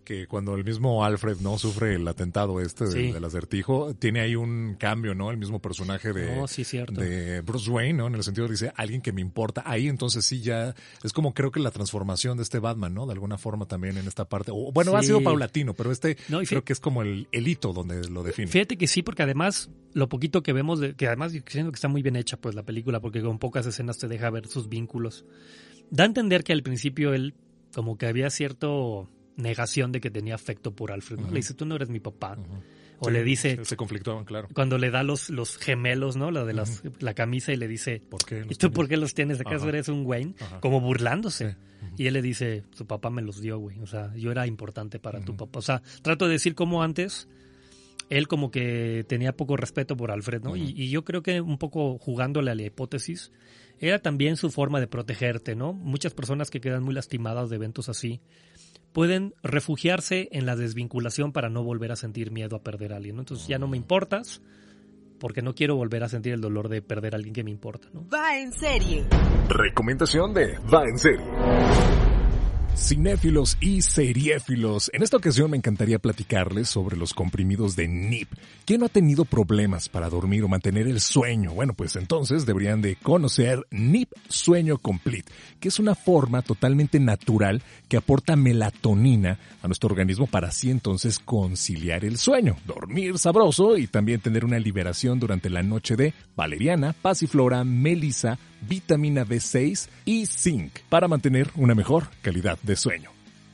que 0.04 0.26
cuando 0.26 0.54
el 0.54 0.64
mismo 0.64 1.04
Alfred 1.04 1.38
no 1.40 1.58
sufre 1.58 1.94
el 1.94 2.06
atentado 2.06 2.60
este 2.60 2.86
del 2.86 3.24
acertijo, 3.24 3.94
tiene 3.94 4.20
ahí 4.20 4.36
un 4.36 4.76
cambio, 4.78 5.14
¿no? 5.14 5.30
El 5.30 5.36
mismo 5.36 5.60
personaje 5.60 6.12
de, 6.12 6.44
de 6.92 7.40
Bruce 7.42 7.70
Wayne, 7.70 7.94
¿no? 7.94 8.06
En 8.06 8.14
el 8.14 8.22
sentido 8.22 8.48
dice, 8.48 8.72
alguien 8.76 9.00
que 9.00 9.12
me 9.12 9.20
importa. 9.20 9.62
Ahí 9.64 9.88
entonces 9.88 10.24
sí 10.24 10.40
ya 10.40 10.74
es 11.02 11.12
como 11.12 11.34
creo 11.34 11.50
que 11.50 11.60
la 11.60 11.70
transformación 11.70 12.36
de 12.36 12.42
este 12.42 12.58
Batman, 12.58 12.94
¿no? 12.94 13.06
De 13.06 13.12
alguna 13.12 13.38
forma 13.38 13.66
también 13.66 13.96
en 13.98 14.06
esta 14.06 14.28
parte. 14.28 14.50
O, 14.52 14.72
bueno, 14.72 14.96
ha 14.96 15.02
sido 15.02 15.22
paulatino, 15.22 15.74
pero 15.74 15.92
este 15.92 16.16
creo 16.46 16.64
que 16.64 16.72
es 16.72 16.80
como 16.80 17.02
el, 17.02 17.26
hito 17.32 17.72
donde 17.72 18.08
lo 18.08 18.22
define. 18.22 18.48
Fíjate 18.48 18.76
que 18.76 18.86
sí, 18.86 19.02
porque 19.02 19.22
además 19.22 19.70
lo 19.92 20.08
poquito 20.08 20.42
que 20.42 20.52
vemos, 20.52 20.80
de, 20.80 20.94
que 20.94 21.06
además 21.06 21.32
siento 21.46 21.72
que 21.72 21.76
está 21.76 21.88
muy 21.88 22.02
bien 22.02 22.16
hecha 22.16 22.36
pues 22.36 22.54
la 22.54 22.64
película, 22.64 23.00
porque 23.00 23.22
con 23.22 23.38
pocas 23.38 23.66
escenas 23.66 23.98
te 23.98 24.08
deja 24.08 24.30
ver 24.30 24.46
sus 24.46 24.68
vínculos. 24.68 25.24
Da 25.90 26.04
a 26.04 26.06
entender 26.06 26.44
que 26.44 26.52
al 26.52 26.62
principio 26.62 27.14
él 27.14 27.34
como 27.74 27.96
que 27.98 28.06
había 28.06 28.30
cierto 28.30 29.08
negación 29.36 29.92
de 29.92 30.00
que 30.00 30.10
tenía 30.10 30.34
afecto 30.34 30.74
por 30.74 30.92
Alfred. 30.92 31.20
Le 31.20 31.36
dice, 31.36 31.54
tú 31.54 31.64
no 31.66 31.76
eres 31.76 31.88
mi 31.88 32.00
papá. 32.00 32.36
O 32.98 33.08
le 33.08 33.24
dice... 33.24 33.64
Se 33.64 33.76
conflictuaban, 33.76 34.24
claro. 34.24 34.48
Cuando 34.54 34.76
le 34.76 34.90
da 34.90 35.02
los, 35.02 35.30
los 35.30 35.56
gemelos, 35.56 36.16
¿no? 36.16 36.30
La 36.30 36.44
de 36.44 36.52
las, 36.52 36.82
la 36.98 37.14
camisa 37.14 37.52
y 37.52 37.56
le 37.56 37.66
dice... 37.66 38.02
¿Por 38.10 38.24
qué 38.24 38.44
¿Y 38.48 38.54
tú 38.56 38.70
por 38.70 38.88
qué 38.88 38.96
los 38.96 39.14
tienes? 39.14 39.40
¿Acaso 39.40 39.68
eres 39.68 39.88
un 39.88 40.04
Wayne? 40.04 40.34
Como 40.60 40.80
burlándose. 40.80 41.56
Y 41.96 42.06
él 42.06 42.14
le 42.14 42.22
dice, 42.22 42.64
su 42.72 42.86
papá 42.86 43.08
me 43.08 43.22
los 43.22 43.40
dio, 43.40 43.58
güey. 43.58 43.80
O 43.80 43.86
sea, 43.86 44.14
yo 44.14 44.30
era 44.30 44.46
importante 44.46 44.98
para 44.98 45.20
tu 45.24 45.36
papá. 45.36 45.58
O 45.58 45.62
sea, 45.62 45.82
trato 46.02 46.26
de 46.26 46.32
decir 46.32 46.54
como 46.54 46.82
antes 46.82 47.26
él 48.10 48.26
como 48.26 48.50
que 48.50 49.04
tenía 49.08 49.36
poco 49.36 49.56
respeto 49.56 49.96
por 49.96 50.10
Alfred, 50.10 50.42
¿no? 50.42 50.56
y, 50.56 50.74
y, 50.76 50.90
yo 50.90 51.04
creo 51.04 51.22
que 51.22 51.40
un 51.40 51.58
poco 51.58 51.96
jugándole 51.96 52.50
a 52.50 52.56
la 52.56 52.62
hipótesis, 52.62 53.30
era 53.78 54.00
también 54.00 54.36
su 54.36 54.50
forma 54.50 54.80
de 54.80 54.88
protegerte, 54.88 55.54
¿no? 55.54 55.72
Muchas 55.72 56.12
personas 56.12 56.50
que 56.50 56.60
quedan 56.60 56.82
muy 56.82 56.92
lastimadas 56.92 57.50
de 57.50 57.56
eventos 57.56 57.88
así, 57.88 58.20
pueden 58.92 59.34
refugiarse 59.42 60.28
en 60.32 60.46
la 60.46 60.56
desvinculación 60.56 61.32
para 61.32 61.48
no 61.48 61.62
volver 61.62 61.92
a 61.92 61.96
sentir 61.96 62.30
miedo 62.30 62.56
a 62.56 62.62
perder 62.62 62.92
a 62.92 62.96
alguien. 62.96 63.18
Entonces 63.18 63.46
ya 63.46 63.58
no 63.58 63.68
me 63.68 63.76
importas 63.76 64.42
porque 65.18 65.42
no 65.42 65.54
quiero 65.54 65.76
volver 65.76 66.02
a 66.02 66.08
sentir 66.08 66.32
el 66.32 66.40
dolor 66.40 66.68
de 66.68 66.82
perder 66.82 67.14
a 67.14 67.16
alguien 67.16 67.34
que 67.34 67.44
me 67.44 67.50
importa. 67.50 67.88
¿no? 67.92 68.08
Va 68.08 68.38
en 68.38 68.52
serie. 68.52 69.04
Recomendación 69.48 70.32
de 70.32 70.58
Va 70.72 70.84
en 70.84 70.98
serie. 70.98 71.89
Cinéfilos 72.80 73.58
y 73.60 73.82
seriéfilos. 73.82 74.90
En 74.94 75.02
esta 75.02 75.18
ocasión 75.18 75.50
me 75.50 75.56
encantaría 75.56 75.98
platicarles 75.98 76.68
sobre 76.68 76.96
los 76.96 77.12
comprimidos 77.12 77.76
de 77.76 77.86
NIP. 77.86 78.28
¿Quién 78.64 78.80
no 78.80 78.86
ha 78.86 78.88
tenido 78.88 79.24
problemas 79.24 79.88
para 79.88 80.08
dormir 80.08 80.42
o 80.44 80.48
mantener 80.48 80.86
el 80.86 81.00
sueño? 81.00 81.52
Bueno, 81.52 81.74
pues 81.74 81.96
entonces 81.96 82.46
deberían 82.46 82.80
de 82.80 82.96
conocer 82.96 83.66
NIP 83.70 84.10
Sueño 84.28 84.78
Complete, 84.78 85.30
que 85.60 85.68
es 85.68 85.78
una 85.78 85.94
forma 85.94 86.42
totalmente 86.42 86.98
natural 86.98 87.62
que 87.88 87.98
aporta 87.98 88.34
melatonina 88.34 89.38
a 89.62 89.66
nuestro 89.66 89.90
organismo 89.90 90.26
para 90.26 90.48
así 90.48 90.70
entonces 90.70 91.18
conciliar 91.18 92.04
el 92.04 92.16
sueño, 92.16 92.56
dormir 92.66 93.18
sabroso 93.18 93.76
y 93.76 93.86
también 93.88 94.20
tener 94.20 94.44
una 94.44 94.58
liberación 94.58 95.20
durante 95.20 95.50
la 95.50 95.62
noche 95.62 95.96
de 95.96 96.14
valeriana, 96.34 96.94
pasiflora, 96.94 97.62
melisa, 97.64 98.38
vitamina 98.66 99.24
B6 99.24 99.88
y 100.04 100.26
zinc 100.26 100.80
para 100.88 101.08
mantener 101.08 101.50
una 101.56 101.74
mejor 101.74 102.08
calidad 102.22 102.58
de 102.70 102.76
sueño. 102.76 103.10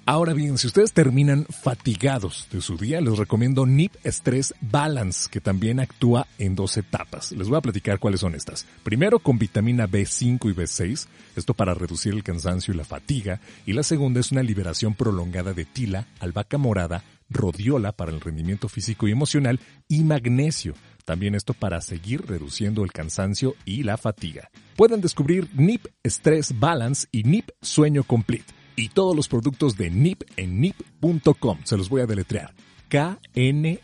Ahora 0.09 0.35
bien, 0.35 0.57
si 0.57 0.69
ustedes 0.69 0.93
terminan 0.93 1.47
fatigados 1.47 2.47
de 2.53 2.61
su 2.61 2.77
día, 2.77 3.01
les 3.01 3.19
recomiendo 3.19 3.67
NIP 3.67 3.93
Stress 4.05 4.55
Balance, 4.61 5.29
que 5.29 5.41
también 5.41 5.81
actúa 5.81 6.29
en 6.39 6.55
dos 6.55 6.77
etapas. 6.77 7.33
Les 7.33 7.49
voy 7.49 7.59
a 7.59 7.61
platicar 7.61 7.99
cuáles 7.99 8.21
son 8.21 8.37
estas. 8.37 8.67
Primero 8.85 9.19
con 9.19 9.37
vitamina 9.37 9.89
B5 9.89 10.49
y 10.49 10.55
B6, 10.55 11.09
esto 11.35 11.55
para 11.55 11.75
reducir 11.75 12.15
el 12.15 12.23
cansancio 12.23 12.73
y 12.73 12.77
la 12.77 12.85
fatiga, 12.85 13.41
y 13.65 13.73
la 13.73 13.83
segunda 13.83 14.21
es 14.21 14.31
una 14.31 14.45
liberación 14.45 14.95
prolongada 14.95 15.55
de 15.55 15.65
tila, 15.65 16.07
albahaca 16.21 16.57
morada, 16.57 17.03
rodiola 17.29 17.91
para 17.91 18.13
el 18.13 18.21
rendimiento 18.21 18.69
físico 18.69 19.09
y 19.09 19.13
emocional 19.13 19.59
y 19.89 20.05
magnesio 20.05 20.75
también 21.07 21.37
esto 21.37 21.55
para 21.55 21.81
seguir 21.81 22.27
reduciendo 22.27 22.85
el 22.85 22.93
cansancio 22.93 23.55
y 23.65 23.85
la 23.85 23.97
fatiga. 23.97 24.51
Pueden 24.75 25.01
descubrir 25.01 25.49
NIP 25.55 25.87
Stress 26.05 26.59
Balance 26.59 27.07
y 27.13 27.23
NIP 27.23 27.51
Sueño 27.63 28.03
Complete. 28.03 28.56
Y 28.77 28.91
todos 28.91 29.17
los 29.17 29.27
productos 29.29 29.77
de 29.77 29.91
NIP 29.91 30.23
en 30.37 30.61
NIP.com. 30.61 31.59
Se 31.65 31.77
los 31.77 31.89
voy 31.89 32.03
a 32.03 32.07
deletrear. 32.07 32.55
K-N-E-I-P-P. 32.89 33.77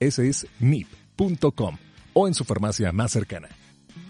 Ese 0.00 0.28
es 0.28 0.46
NIP.com. 0.60 1.76
O 2.14 2.28
en 2.28 2.34
su 2.34 2.44
farmacia 2.44 2.92
más 2.92 3.12
cercana. 3.12 3.48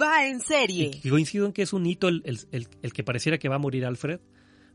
Va 0.01 0.27
en 0.27 0.41
serie. 0.41 1.01
Y 1.03 1.09
coincido 1.09 1.47
en 1.47 1.53
que 1.53 1.63
es 1.63 1.73
un 1.73 1.87
hito 1.87 2.09
el, 2.09 2.23
el 2.53 2.93
que 2.93 3.03
pareciera 3.03 3.39
que 3.39 3.49
va 3.49 3.57
a 3.57 3.59
morir 3.59 3.85
Alfred 3.85 4.21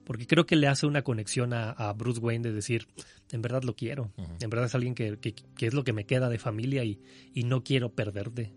porque 0.04 0.28
creo 0.28 0.46
que 0.46 0.56
le 0.56 0.68
hace 0.68 0.86
una 0.86 1.02
conexión 1.02 1.54
a, 1.54 1.94
Bruce 1.94 2.20
Wayne 2.20 2.44
de 2.44 2.54
decir, 2.54 2.88
en 3.32 3.42
verdad 3.42 3.64
lo 3.64 3.76
quiero, 3.76 4.12
en 4.42 4.50
verdad 4.50 4.66
es 4.66 4.76
alguien 4.76 4.96
que, 4.96 5.18
es 5.60 5.74
lo 5.74 5.84
que 5.84 5.94
me 5.94 6.06
queda 6.06 6.30
de 6.30 6.40
familia 6.40 6.84
y, 6.84 7.00
y 7.34 7.44
no 7.44 7.64
quiero 7.64 7.94
perderte. 7.94 8.54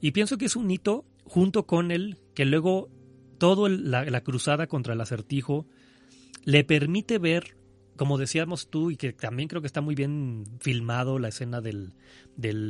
Y 0.00 0.12
pienso 0.12 0.38
que 0.38 0.44
es 0.44 0.56
un 0.56 0.70
hito 0.70 1.04
junto 1.24 1.66
con 1.66 1.90
él 1.90 2.18
que 2.34 2.44
luego 2.44 2.88
toda 3.38 3.68
la, 3.68 4.20
cruzada 4.22 4.66
contra 4.66 4.94
el 4.94 5.00
acertijo 5.00 5.66
le 6.44 6.64
permite 6.64 7.18
ver, 7.18 7.56
como 7.96 8.18
decíamos 8.18 8.68
tú, 8.70 8.90
y 8.90 8.96
que 8.96 9.12
también 9.12 9.48
creo 9.48 9.60
que 9.60 9.66
está 9.66 9.80
muy 9.80 9.94
bien 9.94 10.44
filmado 10.60 11.18
la 11.18 11.28
escena 11.28 11.60
del, 11.60 11.92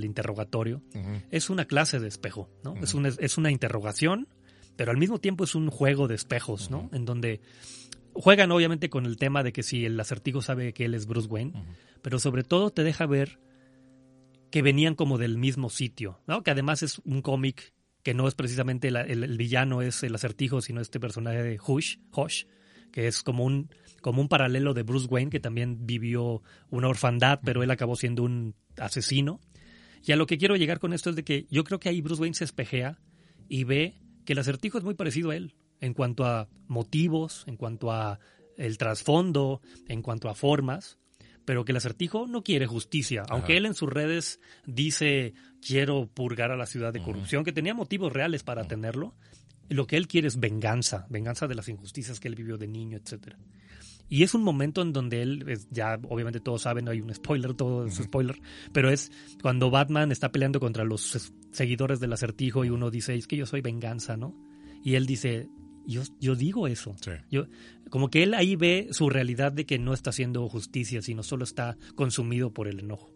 interrogatorio, 0.05 0.83
es 1.31 1.51
una 1.51 1.67
clase 1.67 2.01
de 2.01 2.09
espejo, 2.09 2.49
¿no? 2.65 2.75
es, 2.83 2.95
una, 2.95 3.09
es 3.09 3.39
una 3.39 3.51
interrogación, 3.51 4.29
pero 4.77 4.91
al 4.91 4.99
mismo 4.99 5.19
tiempo 5.19 5.45
es 5.45 5.55
un 5.55 5.71
juego 5.71 6.09
de 6.09 6.15
espejos, 6.15 6.71
¿no? 6.71 6.91
En 6.93 7.07
donde 7.07 7.41
juegan 8.13 8.51
obviamente 8.53 8.91
con 8.91 9.07
el 9.07 9.17
tema 9.17 9.43
de 9.43 9.53
que 9.53 9.63
si 9.63 9.85
el 9.85 9.99
acertijo 9.99 10.43
sabe 10.43 10.73
que 10.73 10.85
él 10.85 10.95
es 10.95 11.07
Bruce 11.07 11.29
Wayne, 11.29 11.53
pero 12.03 12.19
sobre 12.19 12.45
todo 12.45 12.71
te 12.71 12.83
deja 12.83 13.07
ver 13.07 13.39
que 14.51 14.63
venían 14.63 14.95
como 14.95 15.19
del 15.19 15.39
mismo 15.39 15.71
sitio, 15.71 16.21
¿no? 16.27 16.43
Que 16.43 16.51
además 16.51 16.83
es 16.83 17.01
un 17.05 17.21
cómic 17.21 17.75
que 18.07 18.15
no 18.15 18.29
es 18.29 18.37
precisamente 18.37 18.87
el, 18.87 19.37
villano 19.37 19.83
es 19.83 20.05
el 20.05 20.15
acertijo, 20.15 20.61
sino 20.61 20.81
este 20.81 21.01
personaje 21.01 21.43
de 21.43 21.59
Hush, 21.59 21.97
Hush, 22.15 22.45
que 22.93 23.09
es 23.09 23.25
como 23.25 23.45
un, 23.45 23.69
como 24.01 24.23
un 24.23 24.29
paralelo 24.29 24.75
de 24.75 24.85
Bruce 24.85 25.09
Wayne, 25.09 25.29
que 25.29 25.41
también 25.41 25.89
vivió 25.89 26.41
una 26.71 26.87
orfandad, 26.87 27.41
pero 27.45 27.65
él 27.65 27.71
acabó 27.73 27.97
siendo 27.97 28.23
un 28.23 28.55
asesino. 28.77 29.41
Y 30.05 30.13
a 30.13 30.17
lo 30.17 30.27
que 30.27 30.39
quiero 30.39 30.55
llegar 30.55 30.79
con 30.79 30.93
esto 30.93 31.11
es 31.11 31.17
de 31.17 31.25
que 31.25 31.49
yo 31.51 31.65
creo 31.65 31.81
que 31.81 31.89
ahí 31.89 32.01
Bruce 32.01 32.21
Wayne 32.21 32.37
se 32.37 32.45
espejea 32.45 33.01
y 33.49 33.65
ve 33.65 33.99
que 34.25 34.35
el 34.35 34.39
acertijo 34.39 34.79
es 34.79 34.85
muy 34.85 34.95
parecido 34.95 35.31
a 35.31 35.37
él 35.37 35.57
en 35.81 35.93
cuanto 35.93 36.27
a 36.27 36.49
motivos, 36.69 37.43
en 37.49 37.57
cuanto 37.57 37.91
a 37.91 38.21
el 38.57 38.79
trasfondo, 38.79 39.63
en 39.89 40.03
cuanto 40.03 40.29
a 40.29 40.37
formas, 40.37 40.97
pero 41.47 41.65
que 41.65 41.73
el 41.73 41.77
acertijo 41.77 42.27
no 42.27 42.43
quiere 42.43 42.67
justicia, 42.67 43.23
aunque 43.31 43.57
él 43.57 43.65
en 43.65 43.75
sus 43.75 43.89
redes 43.89 44.41
dice 44.67 45.33
quiero 45.67 46.07
purgar 46.07 46.51
a 46.51 46.57
la 46.57 46.67
ciudad 46.67 46.93
de 46.93 47.03
corrupción, 47.03 47.45
que 47.45 47.53
tenía 47.53 47.73
motivos 47.73 48.13
reales 48.13 48.43
para 48.43 48.65
tenerlo, 48.65 49.15
lo 49.71 49.87
que 49.87 49.97
él 49.97 50.09
quiere 50.09 50.29
es 50.29 50.39
venganza, 50.39 51.07
venganza 51.09 51.47
de 51.47 51.55
las 51.55 51.69
injusticias 51.69 52.21
que 52.21 52.29
él 52.29 52.35
vivió 52.35 52.59
de 52.59 52.69
niño, 52.69 52.99
etcétera. 52.99 53.39
Y 54.09 54.23
es 54.23 54.35
un 54.35 54.43
momento 54.43 54.83
en 54.83 54.93
donde 54.93 55.23
él, 55.23 55.59
ya 55.71 55.99
obviamente 56.09 56.41
todos 56.41 56.63
saben, 56.63 56.85
no 56.85 56.91
hay 56.93 57.01
un 57.01 57.13
spoiler, 57.13 57.55
todo 57.55 57.87
es 57.87 57.97
spoiler, 57.97 58.41
pero 58.73 58.91
es 58.91 59.11
cuando 59.43 59.71
Batman 59.71 60.13
está 60.13 60.31
peleando 60.31 60.61
contra 60.61 60.85
los 60.85 61.33
seguidores 61.51 61.99
del 61.99 62.13
acertijo 62.13 62.65
y 62.65 62.71
uno 62.71 62.91
dice, 62.91 63.15
es 63.15 63.27
que 63.27 63.37
yo 63.37 63.47
soy 63.47 63.63
venganza, 63.63 64.17
¿no? 64.17 64.37
Y 64.85 64.95
él 64.95 65.07
dice, 65.07 65.49
yo, 65.87 66.03
yo 66.21 66.35
digo 66.35 66.67
eso. 66.67 66.95
Yo, 67.31 67.47
como 67.91 68.11
que 68.11 68.23
él 68.23 68.35
ahí 68.35 68.57
ve 68.57 68.89
su 68.91 69.11
realidad 69.11 69.53
de 69.53 69.67
que 69.67 69.79
no 69.79 69.95
está 69.95 70.11
haciendo 70.11 70.49
justicia, 70.49 71.03
sino 71.03 71.23
solo 71.23 71.45
está 71.45 71.77
consumido 71.95 72.53
por 72.53 72.69
el 72.69 72.81
enojo. 72.81 73.11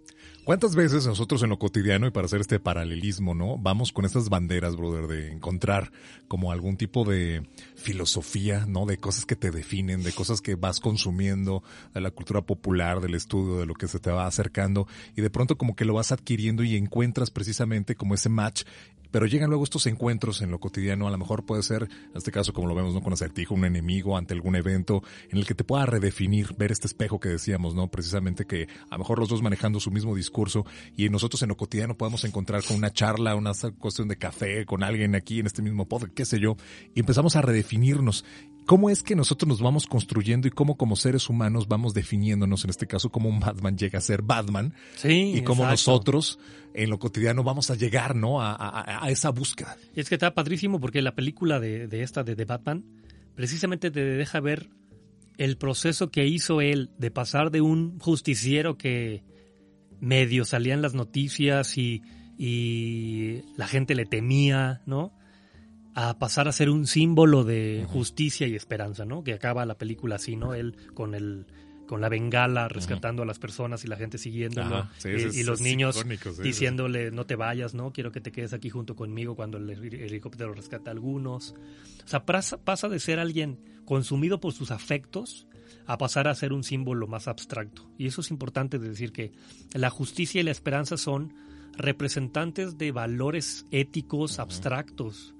¿Cuántas 0.45 0.75
veces 0.75 1.07
nosotros 1.07 1.43
en 1.43 1.51
lo 1.51 1.59
cotidiano 1.59 2.07
y 2.07 2.11
para 2.11 2.25
hacer 2.25 2.41
este 2.41 2.59
paralelismo, 2.59 3.35
¿no? 3.35 3.59
Vamos 3.59 3.93
con 3.93 4.05
estas 4.05 4.31
banderas, 4.31 4.75
brother, 4.75 5.07
de 5.07 5.33
encontrar 5.33 5.93
como 6.29 6.51
algún 6.51 6.77
tipo 6.77 7.05
de 7.05 7.47
filosofía, 7.77 8.65
¿no? 8.67 8.87
De 8.87 8.97
cosas 8.97 9.27
que 9.27 9.37
te 9.37 9.51
definen, 9.51 10.03
de 10.03 10.13
cosas 10.13 10.41
que 10.41 10.55
vas 10.55 10.81
consumiendo, 10.81 11.63
de 11.93 12.01
la 12.01 12.11
cultura 12.11 12.41
popular, 12.41 13.01
del 13.01 13.15
estudio, 13.15 13.59
de 13.59 13.67
lo 13.67 13.75
que 13.75 13.87
se 13.87 14.01
te 14.01 14.11
va 14.11 14.27
acercando 14.27 14.87
y 15.15 15.21
de 15.21 15.31
pronto 15.31 15.59
como 15.59 15.77
que 15.77 15.85
lo 15.85 15.95
vas 15.95 16.11
adquiriendo 16.11 16.65
y 16.65 16.75
encuentras 16.77 17.31
precisamente 17.31 17.95
como 17.95 18.15
ese 18.15 18.31
match 18.31 18.63
pero 19.11 19.27
llegan 19.27 19.51
luego 19.51 19.65
estos 19.65 19.87
encuentros 19.87 20.43
en 20.43 20.51
lo 20.51 20.59
cotidiano, 20.59 21.07
a 21.07 21.11
lo 21.11 21.19
mejor 21.19 21.45
puede 21.45 21.63
ser, 21.63 21.85
en 21.85 22.17
este 22.17 22.33
caso 22.33 22.53
como 22.53 22.69
lo 22.69 22.75
vemos, 22.75 22.95
¿no? 22.95 23.03
Con 23.03 23.13
acertijo, 23.13 23.55
un 23.55 23.65
enemigo 23.65 24.17
ante 24.17 24.35
algún 24.35 24.57
evento 24.57 25.03
en 25.31 25.39
el 25.39 25.47
que 25.47 25.55
te 25.55 25.65
pueda 25.65 25.87
redefinir, 25.87 26.55
ver 26.57 26.73
este 26.73 26.87
espejo 26.87 27.21
que 27.21 27.29
decíamos, 27.29 27.75
¿no? 27.75 27.89
Precisamente 27.89 28.47
que 28.47 28.69
a 28.89 28.95
lo 28.95 28.99
mejor 28.99 29.19
los 29.19 29.29
dos 29.29 29.43
manejando 29.43 29.81
su 29.81 29.91
mismo 29.91 30.15
discurso 30.15 30.65
y 30.97 31.09
nosotros 31.09 31.43
en 31.43 31.49
lo 31.49 31.57
cotidiano 31.57 31.97
podemos 31.97 32.25
encontrar 32.25 32.63
con 32.65 32.77
una 32.77 32.93
charla, 32.93 33.35
una 33.35 33.53
cuestión 33.79 34.09
de 34.09 34.17
café, 34.17 34.67
con 34.67 34.83
alguien 34.83 35.15
aquí 35.15 35.41
en 35.41 35.47
este 35.47 35.63
mismo 35.63 35.87
podcast, 35.89 36.15
qué 36.15 36.25
sé 36.25 36.41
yo, 36.41 36.57
y 36.95 37.01
empezamos 37.01 37.37
a 37.37 37.43
redefinirnos 37.43 38.25
¿Cómo 38.71 38.89
es 38.89 39.03
que 39.03 39.17
nosotros 39.17 39.49
nos 39.49 39.61
vamos 39.61 39.89
construyendo 39.89 40.47
y 40.47 40.53
cómo 40.53 40.77
como 40.77 40.95
seres 40.95 41.29
humanos 41.29 41.67
vamos 41.67 41.93
definiéndonos, 41.93 42.63
en 42.63 42.71
este 42.71 42.87
caso, 42.87 43.11
cómo 43.11 43.29
un 43.29 43.41
Batman 43.41 43.77
llega 43.77 43.99
a 43.99 44.01
ser 44.01 44.23
Batman? 44.23 44.75
Sí, 44.95 45.33
y 45.35 45.43
cómo 45.43 45.67
nosotros 45.67 46.39
en 46.73 46.89
lo 46.89 47.01
cotidiano 47.01 47.43
vamos 47.43 47.73
a 47.73 47.75
llegar, 47.75 48.15
¿no? 48.15 48.41
A, 48.41 49.05
esa 49.09 49.31
búsqueda. 49.31 49.77
Y 49.93 49.99
es 49.99 50.09
que 50.09 50.15
está 50.15 50.35
padrísimo 50.35 50.79
porque 50.79 51.03
la 51.03 51.17
película 51.17 51.59
de, 51.59 51.89
esta, 52.01 52.23
de, 52.23 52.37
de 52.37 52.45
Batman, 52.45 52.85
precisamente 53.35 53.91
te 53.91 54.05
deja 54.05 54.39
ver 54.39 54.71
el 55.37 55.57
proceso 55.57 56.13
que 56.13 56.29
hizo 56.29 56.61
él 56.61 56.91
de 56.97 57.11
pasar 57.11 57.51
de 57.51 57.63
un 57.63 57.99
justiciero 57.99 58.79
que 58.79 59.25
medio 59.99 60.45
salía 60.45 60.75
en 60.75 60.83
las 60.83 60.95
noticias 60.95 61.77
y, 61.77 62.03
y 62.39 63.43
la 63.57 63.67
gente 63.67 63.97
le 63.97 64.07
temía, 64.07 64.81
¿no? 64.87 65.13
A 66.09 66.19
pasar 66.19 66.49
a 66.49 66.53
ser 66.53 66.71
un 66.71 66.87
símbolo 66.87 67.45
de 67.45 67.85
justicia 67.89 68.47
y 68.47 68.55
esperanza, 68.55 69.05
¿no? 69.05 69.23
Que 69.23 69.35
acaba 69.35 69.67
la 69.67 69.77
película 69.77 70.17
así, 70.17 70.35
¿no? 70.35 70.55
Él 70.55 70.75
con 70.95 71.15
el 71.15 71.47
con 71.87 72.01
la 72.01 72.09
bengala 72.09 72.69
rescatando 72.69 73.25
a 73.25 73.27
las 73.27 73.41
personas 73.41 73.85
y 73.85 73.89
la 73.89 73.97
gente 73.97 74.17
siguiéndolo 74.17 74.89
y, 75.05 75.43
los 75.43 75.61
niños 75.61 76.01
diciéndole 76.41 77.11
no 77.11 77.27
te 77.27 77.35
vayas, 77.35 77.75
¿no? 77.75 77.93
Quiero 77.93 78.13
que 78.13 78.21
te 78.21 78.31
quedes 78.31 78.53
aquí 78.53 78.71
junto 78.71 78.95
conmigo 78.95 79.35
cuando 79.35 79.59
el 79.59 79.69
helicóptero 79.69 80.55
rescata 80.55 80.91
a 80.91 80.93
algunos. 80.93 81.57
O 82.05 82.09
sea, 82.09 82.25
pasa 82.25 82.89
de 82.89 83.01
ser 83.01 83.19
alguien 83.19 83.59
consumido 83.85 84.41
por 84.41 84.53
sus 84.53 84.71
afectos 84.71 85.49
a 85.87 85.99
pasar 85.99 86.29
a 86.29 86.35
ser 86.37 86.53
un 86.53 86.63
símbolo 86.63 87.09
más 87.09 87.27
abstracto. 87.27 87.91
Y 87.99 88.07
eso 88.07 88.21
es 88.21 88.31
importante 88.31 88.79
de 88.79 88.89
decir 88.89 89.13
que 89.13 89.33
la 89.75 89.91
justicia 89.91 90.41
y 90.41 90.45
la 90.45 90.53
esperanza 90.53 90.97
son 90.97 91.35
representantes 91.77 92.79
de 92.79 92.93
valores 92.93 93.67
éticos 93.73 94.39
abstractos 94.39 95.35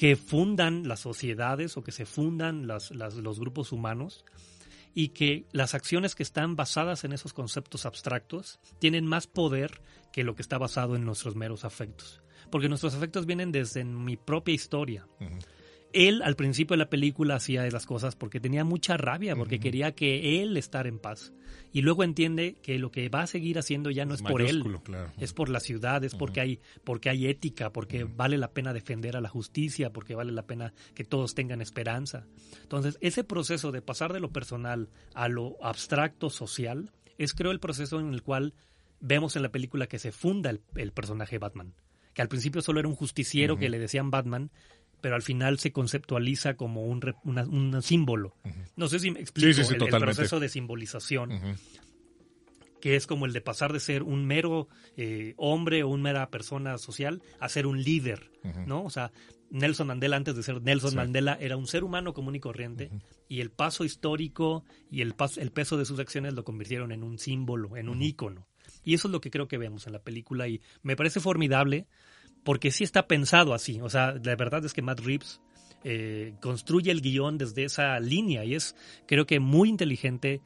que 0.00 0.16
fundan 0.16 0.88
las 0.88 1.00
sociedades 1.00 1.76
o 1.76 1.84
que 1.84 1.92
se 1.92 2.06
fundan 2.06 2.66
los 2.66 3.38
grupos 3.38 3.70
humanos 3.70 4.24
y 4.94 5.08
que 5.08 5.44
las 5.52 5.74
acciones 5.74 6.14
que 6.14 6.22
están 6.22 6.56
basadas 6.56 7.04
en 7.04 7.12
esos 7.12 7.34
conceptos 7.34 7.84
abstractos 7.84 8.60
tienen 8.78 9.04
más 9.04 9.26
poder 9.26 9.82
que 10.10 10.24
lo 10.24 10.34
que 10.34 10.40
está 10.40 10.56
basado 10.56 10.96
en 10.96 11.04
nuestros 11.04 11.36
meros 11.36 11.66
afectos. 11.66 12.22
Porque 12.50 12.70
nuestros 12.70 12.94
afectos 12.94 13.26
vienen 13.26 13.52
desde 13.52 13.84
mi 13.84 14.16
propia 14.16 14.54
historia. 14.54 15.06
Él 15.92 16.22
al 16.22 16.36
principio 16.36 16.74
de 16.74 16.84
la 16.84 16.90
película 16.90 17.36
hacía 17.36 17.68
las 17.70 17.86
cosas 17.86 18.16
porque 18.16 18.40
tenía 18.40 18.64
mucha 18.64 18.96
rabia, 18.96 19.36
porque 19.36 19.60
quería 19.60 19.92
que 19.92 20.42
él 20.42 20.56
estar 20.56 20.86
en 20.86 20.98
paz. 20.98 21.32
Y 21.72 21.82
luego 21.82 22.02
entiende 22.02 22.56
que 22.62 22.78
lo 22.78 22.90
que 22.90 23.08
va 23.08 23.22
a 23.22 23.26
seguir 23.26 23.58
haciendo 23.58 23.90
ya 23.90 24.04
no 24.04 24.14
es, 24.14 24.22
por 24.22 24.42
él, 24.42 24.64
es 25.18 25.32
por 25.32 25.48
la 25.48 25.60
ciudad, 25.60 26.02
es 26.02 26.14
porque 26.14 26.40
hay 26.40 26.60
porque 26.84 27.10
hay 27.10 27.26
ética, 27.26 27.72
porque 27.72 28.04
vale 28.04 28.38
la 28.38 28.52
pena 28.52 28.72
defender 28.72 29.16
a 29.16 29.20
la 29.20 29.28
justicia, 29.28 29.92
porque 29.92 30.14
vale 30.14 30.32
la 30.32 30.46
pena 30.46 30.72
que 30.94 31.04
todos 31.04 31.34
tengan 31.34 31.60
esperanza. 31.60 32.26
Entonces, 32.62 32.98
ese 33.00 33.22
proceso 33.24 33.70
de 33.70 33.82
pasar 33.82 34.12
de 34.12 34.20
lo 34.20 34.32
personal 34.32 34.88
a 35.14 35.28
lo 35.28 35.56
abstracto 35.62 36.30
social 36.30 36.90
es 37.18 37.34
creo 37.34 37.52
el 37.52 37.60
proceso 37.60 38.00
en 38.00 38.12
el 38.14 38.22
cual 38.22 38.54
vemos 39.00 39.36
en 39.36 39.42
la 39.42 39.50
película 39.50 39.86
que 39.86 39.98
se 39.98 40.12
funda 40.12 40.50
el, 40.50 40.92
personaje 40.92 41.38
Batman, 41.38 41.74
que 42.14 42.22
al 42.22 42.28
principio 42.28 42.62
solo 42.62 42.80
era 42.80 42.88
un 42.88 42.94
justiciero 42.94 43.56
que 43.56 43.70
le 43.70 43.78
decían 43.78 44.10
Batman 44.10 44.50
pero 45.00 45.14
al 45.14 45.22
final 45.22 45.58
se 45.58 45.72
conceptualiza 45.72 46.54
como 46.54 46.84
un, 46.84 47.00
un 47.24 47.82
símbolo. 47.82 48.36
No 48.76 48.88
sé 48.88 48.98
si 48.98 49.10
me 49.10 49.20
explico 49.20 49.60
el, 49.60 50.00
proceso 50.00 50.40
de 50.40 50.48
simbolización, 50.48 51.56
que 52.80 52.96
es 52.96 53.06
como 53.06 53.26
el 53.26 53.32
de 53.32 53.40
pasar 53.40 53.72
de 53.72 53.80
ser 53.80 54.02
un 54.02 54.26
mero 54.26 54.68
eh, 54.96 55.34
hombre 55.36 55.82
o 55.82 55.88
una 55.88 56.02
mera 56.02 56.30
persona 56.30 56.78
social 56.78 57.22
a 57.38 57.48
ser 57.48 57.66
un 57.66 57.82
líder, 57.82 58.30
¿no? 58.66 58.84
O 58.84 58.90
sea, 58.90 59.12
Nelson 59.50 59.88
Mandela 59.88 60.16
antes 60.16 60.36
de 60.36 60.42
ser 60.42 60.62
Nelson 60.62 60.94
Mandela 60.94 61.36
era 61.40 61.56
un 61.56 61.66
ser 61.66 61.84
humano 61.84 62.14
común 62.14 62.36
y 62.36 62.40
corriente 62.40 62.90
y 63.28 63.40
el 63.40 63.50
paso 63.50 63.84
histórico 63.84 64.64
y 64.90 65.02
el, 65.02 65.14
el 65.36 65.52
peso 65.52 65.76
de 65.76 65.84
sus 65.84 65.98
acciones 65.98 66.34
lo 66.34 66.44
convirtieron 66.44 66.92
en 66.92 67.02
un 67.02 67.18
símbolo, 67.18 67.76
en 67.76 67.88
un 67.88 68.02
ícono. 68.02 68.46
Y 68.84 68.94
eso 68.94 69.08
es 69.08 69.12
lo 69.12 69.20
que 69.20 69.30
creo 69.30 69.48
que 69.48 69.58
vemos 69.58 69.86
en 69.86 69.92
la 69.92 70.02
película 70.02 70.48
y 70.48 70.60
me 70.82 70.96
parece 70.96 71.20
formidable 71.20 71.86
porque 72.44 72.70
sí 72.70 72.84
está 72.84 73.06
pensado 73.06 73.54
así. 73.54 73.80
O 73.80 73.88
sea, 73.88 74.14
la 74.22 74.36
verdad 74.36 74.64
es 74.64 74.72
que 74.72 74.82
Matt 74.82 75.00
Reeves 75.00 75.40
eh, 75.84 76.34
construye 76.40 76.90
el 76.90 77.00
guion 77.00 77.38
desde 77.38 77.64
esa 77.64 77.98
línea 78.00 78.44
y 78.44 78.54
es, 78.54 78.76
creo 79.06 79.26
que, 79.26 79.40
muy 79.40 79.68
inteligente 79.68 80.40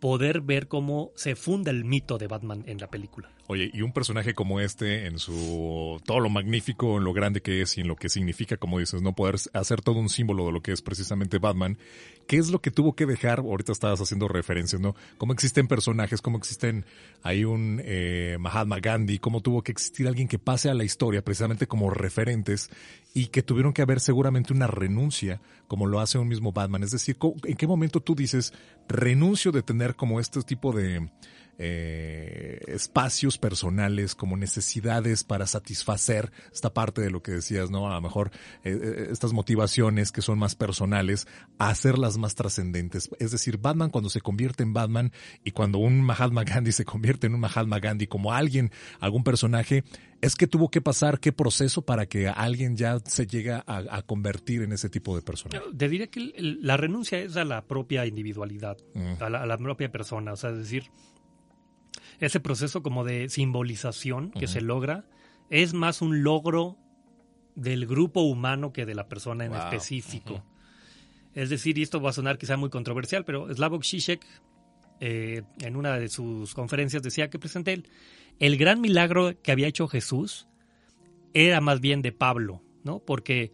poder 0.00 0.40
ver 0.40 0.66
cómo 0.66 1.12
se 1.14 1.36
funda 1.36 1.70
el 1.70 1.84
mito 1.84 2.18
de 2.18 2.26
Batman 2.26 2.64
en 2.66 2.78
la 2.78 2.88
película. 2.88 3.30
Oye, 3.48 3.70
y 3.74 3.82
un 3.82 3.92
personaje 3.92 4.34
como 4.34 4.60
este, 4.60 5.06
en 5.06 5.18
su 5.18 6.00
todo 6.06 6.20
lo 6.20 6.30
magnífico, 6.30 6.98
en 6.98 7.04
lo 7.04 7.12
grande 7.12 7.42
que 7.42 7.62
es 7.62 7.76
y 7.76 7.80
en 7.80 7.88
lo 7.88 7.96
que 7.96 8.08
significa, 8.08 8.56
como 8.56 8.78
dices, 8.78 9.02
no 9.02 9.14
poder 9.14 9.36
hacer 9.52 9.80
todo 9.80 9.98
un 9.98 10.08
símbolo 10.08 10.46
de 10.46 10.52
lo 10.52 10.62
que 10.62 10.70
es 10.70 10.80
precisamente 10.80 11.38
Batman, 11.38 11.76
¿qué 12.28 12.36
es 12.36 12.50
lo 12.50 12.60
que 12.60 12.70
tuvo 12.70 12.94
que 12.94 13.04
dejar? 13.04 13.40
Ahorita 13.40 13.72
estabas 13.72 14.00
haciendo 14.00 14.28
referencias, 14.28 14.80
¿no? 14.80 14.94
¿Cómo 15.18 15.32
existen 15.32 15.66
personajes? 15.66 16.22
¿Cómo 16.22 16.38
existen 16.38 16.86
hay 17.22 17.44
un 17.44 17.80
eh, 17.84 18.36
Mahatma 18.38 18.78
Gandhi? 18.78 19.18
¿Cómo 19.18 19.40
tuvo 19.40 19.62
que 19.62 19.72
existir 19.72 20.06
alguien 20.06 20.28
que 20.28 20.38
pase 20.38 20.70
a 20.70 20.74
la 20.74 20.84
historia 20.84 21.24
precisamente 21.24 21.66
como 21.66 21.90
referentes 21.90 22.70
y 23.12 23.26
que 23.26 23.42
tuvieron 23.42 23.72
que 23.72 23.82
haber 23.82 23.98
seguramente 23.98 24.52
una 24.52 24.68
renuncia, 24.68 25.40
como 25.66 25.86
lo 25.86 25.98
hace 25.98 26.16
un 26.16 26.28
mismo 26.28 26.52
Batman? 26.52 26.84
Es 26.84 26.92
decir, 26.92 27.18
¿en 27.44 27.56
qué 27.56 27.66
momento 27.66 28.00
tú 28.00 28.14
dices 28.14 28.52
renuncio 28.88 29.50
de 29.50 29.62
tener 29.62 29.96
como 29.96 30.20
este 30.20 30.40
tipo 30.42 30.72
de 30.72 31.10
eh, 31.58 32.60
espacios 32.66 33.38
personales, 33.38 34.14
como 34.14 34.36
necesidades 34.36 35.22
para 35.22 35.46
satisfacer 35.46 36.32
esta 36.52 36.72
parte 36.72 37.02
de 37.02 37.10
lo 37.10 37.22
que 37.22 37.32
decías, 37.32 37.70
¿no? 37.70 37.90
A 37.90 37.94
lo 37.94 38.00
mejor 38.00 38.30
eh, 38.64 38.78
eh, 38.82 39.08
estas 39.10 39.32
motivaciones 39.32 40.12
que 40.12 40.22
son 40.22 40.38
más 40.38 40.54
personales, 40.54 41.26
a 41.58 41.68
hacerlas 41.68 42.16
más 42.16 42.34
trascendentes. 42.34 43.10
Es 43.18 43.30
decir, 43.30 43.58
Batman 43.58 43.90
cuando 43.90 44.10
se 44.10 44.20
convierte 44.20 44.62
en 44.62 44.72
Batman 44.72 45.12
y 45.44 45.50
cuando 45.50 45.78
un 45.78 46.00
Mahatma 46.00 46.44
Gandhi 46.44 46.72
se 46.72 46.84
convierte 46.84 47.26
en 47.26 47.34
un 47.34 47.40
Mahatma 47.40 47.78
Gandhi 47.80 48.06
como 48.06 48.32
alguien, 48.32 48.70
algún 48.98 49.22
personaje, 49.22 49.84
es 50.22 50.36
que 50.36 50.46
tuvo 50.46 50.70
que 50.70 50.80
pasar 50.80 51.20
qué 51.20 51.32
proceso 51.32 51.82
para 51.82 52.06
que 52.06 52.28
alguien 52.28 52.76
ya 52.76 52.98
se 53.04 53.26
llegue 53.26 53.52
a, 53.52 54.02
convertir 54.06 54.62
en 54.62 54.72
ese 54.72 54.88
tipo 54.88 55.14
de 55.16 55.22
persona. 55.22 55.60
Te 55.76 55.88
diría 55.88 56.06
que 56.06 56.32
la 56.36 56.76
renuncia 56.76 57.18
es 57.18 57.36
a 57.36 57.44
la 57.44 57.66
propia 57.66 58.06
individualidad, 58.06 58.78
a, 59.20 59.28
la, 59.28 59.42
a, 59.42 59.46
la, 59.46 59.58
propia 59.58 59.90
persona. 59.90 60.32
O 60.32 60.36
sea, 60.36 60.50
es 60.50 60.58
decir, 60.58 60.84
ese 62.26 62.38
proceso 62.38 62.82
como 62.82 63.04
de 63.04 63.28
simbolización 63.28 64.30
que 64.30 64.46
se 64.46 64.60
logra 64.60 65.04
es 65.50 65.74
más 65.74 66.02
un 66.02 66.22
logro 66.22 66.78
del 67.56 67.84
grupo 67.84 68.22
humano 68.22 68.72
que 68.72 68.86
de 68.86 68.94
la 68.94 69.08
persona 69.08 69.44
en 69.44 69.54
específico. 69.54 70.44
Es 71.34 71.50
decir, 71.50 71.78
y 71.78 71.82
esto 71.82 72.00
va 72.00 72.10
a 72.10 72.12
sonar 72.12 72.38
quizá 72.38 72.56
muy 72.56 72.70
controversial, 72.70 73.24
pero 73.24 73.52
Slavoj 73.52 73.82
Žižek 73.82 74.24
eh, 75.00 75.42
en 75.62 75.74
una 75.74 75.98
de 75.98 76.08
sus 76.08 76.54
conferencias 76.54 77.02
decía 77.02 77.28
que 77.28 77.40
presenté 77.40 77.72
el, 77.72 77.88
el 78.38 78.56
gran 78.56 78.80
milagro 78.80 79.32
que 79.42 79.50
había 79.50 79.66
hecho 79.66 79.88
Jesús 79.88 80.46
era 81.34 81.60
más 81.60 81.80
bien 81.80 82.02
de 82.02 82.12
Pablo, 82.12 82.62
¿no? 82.84 83.00
Porque 83.00 83.52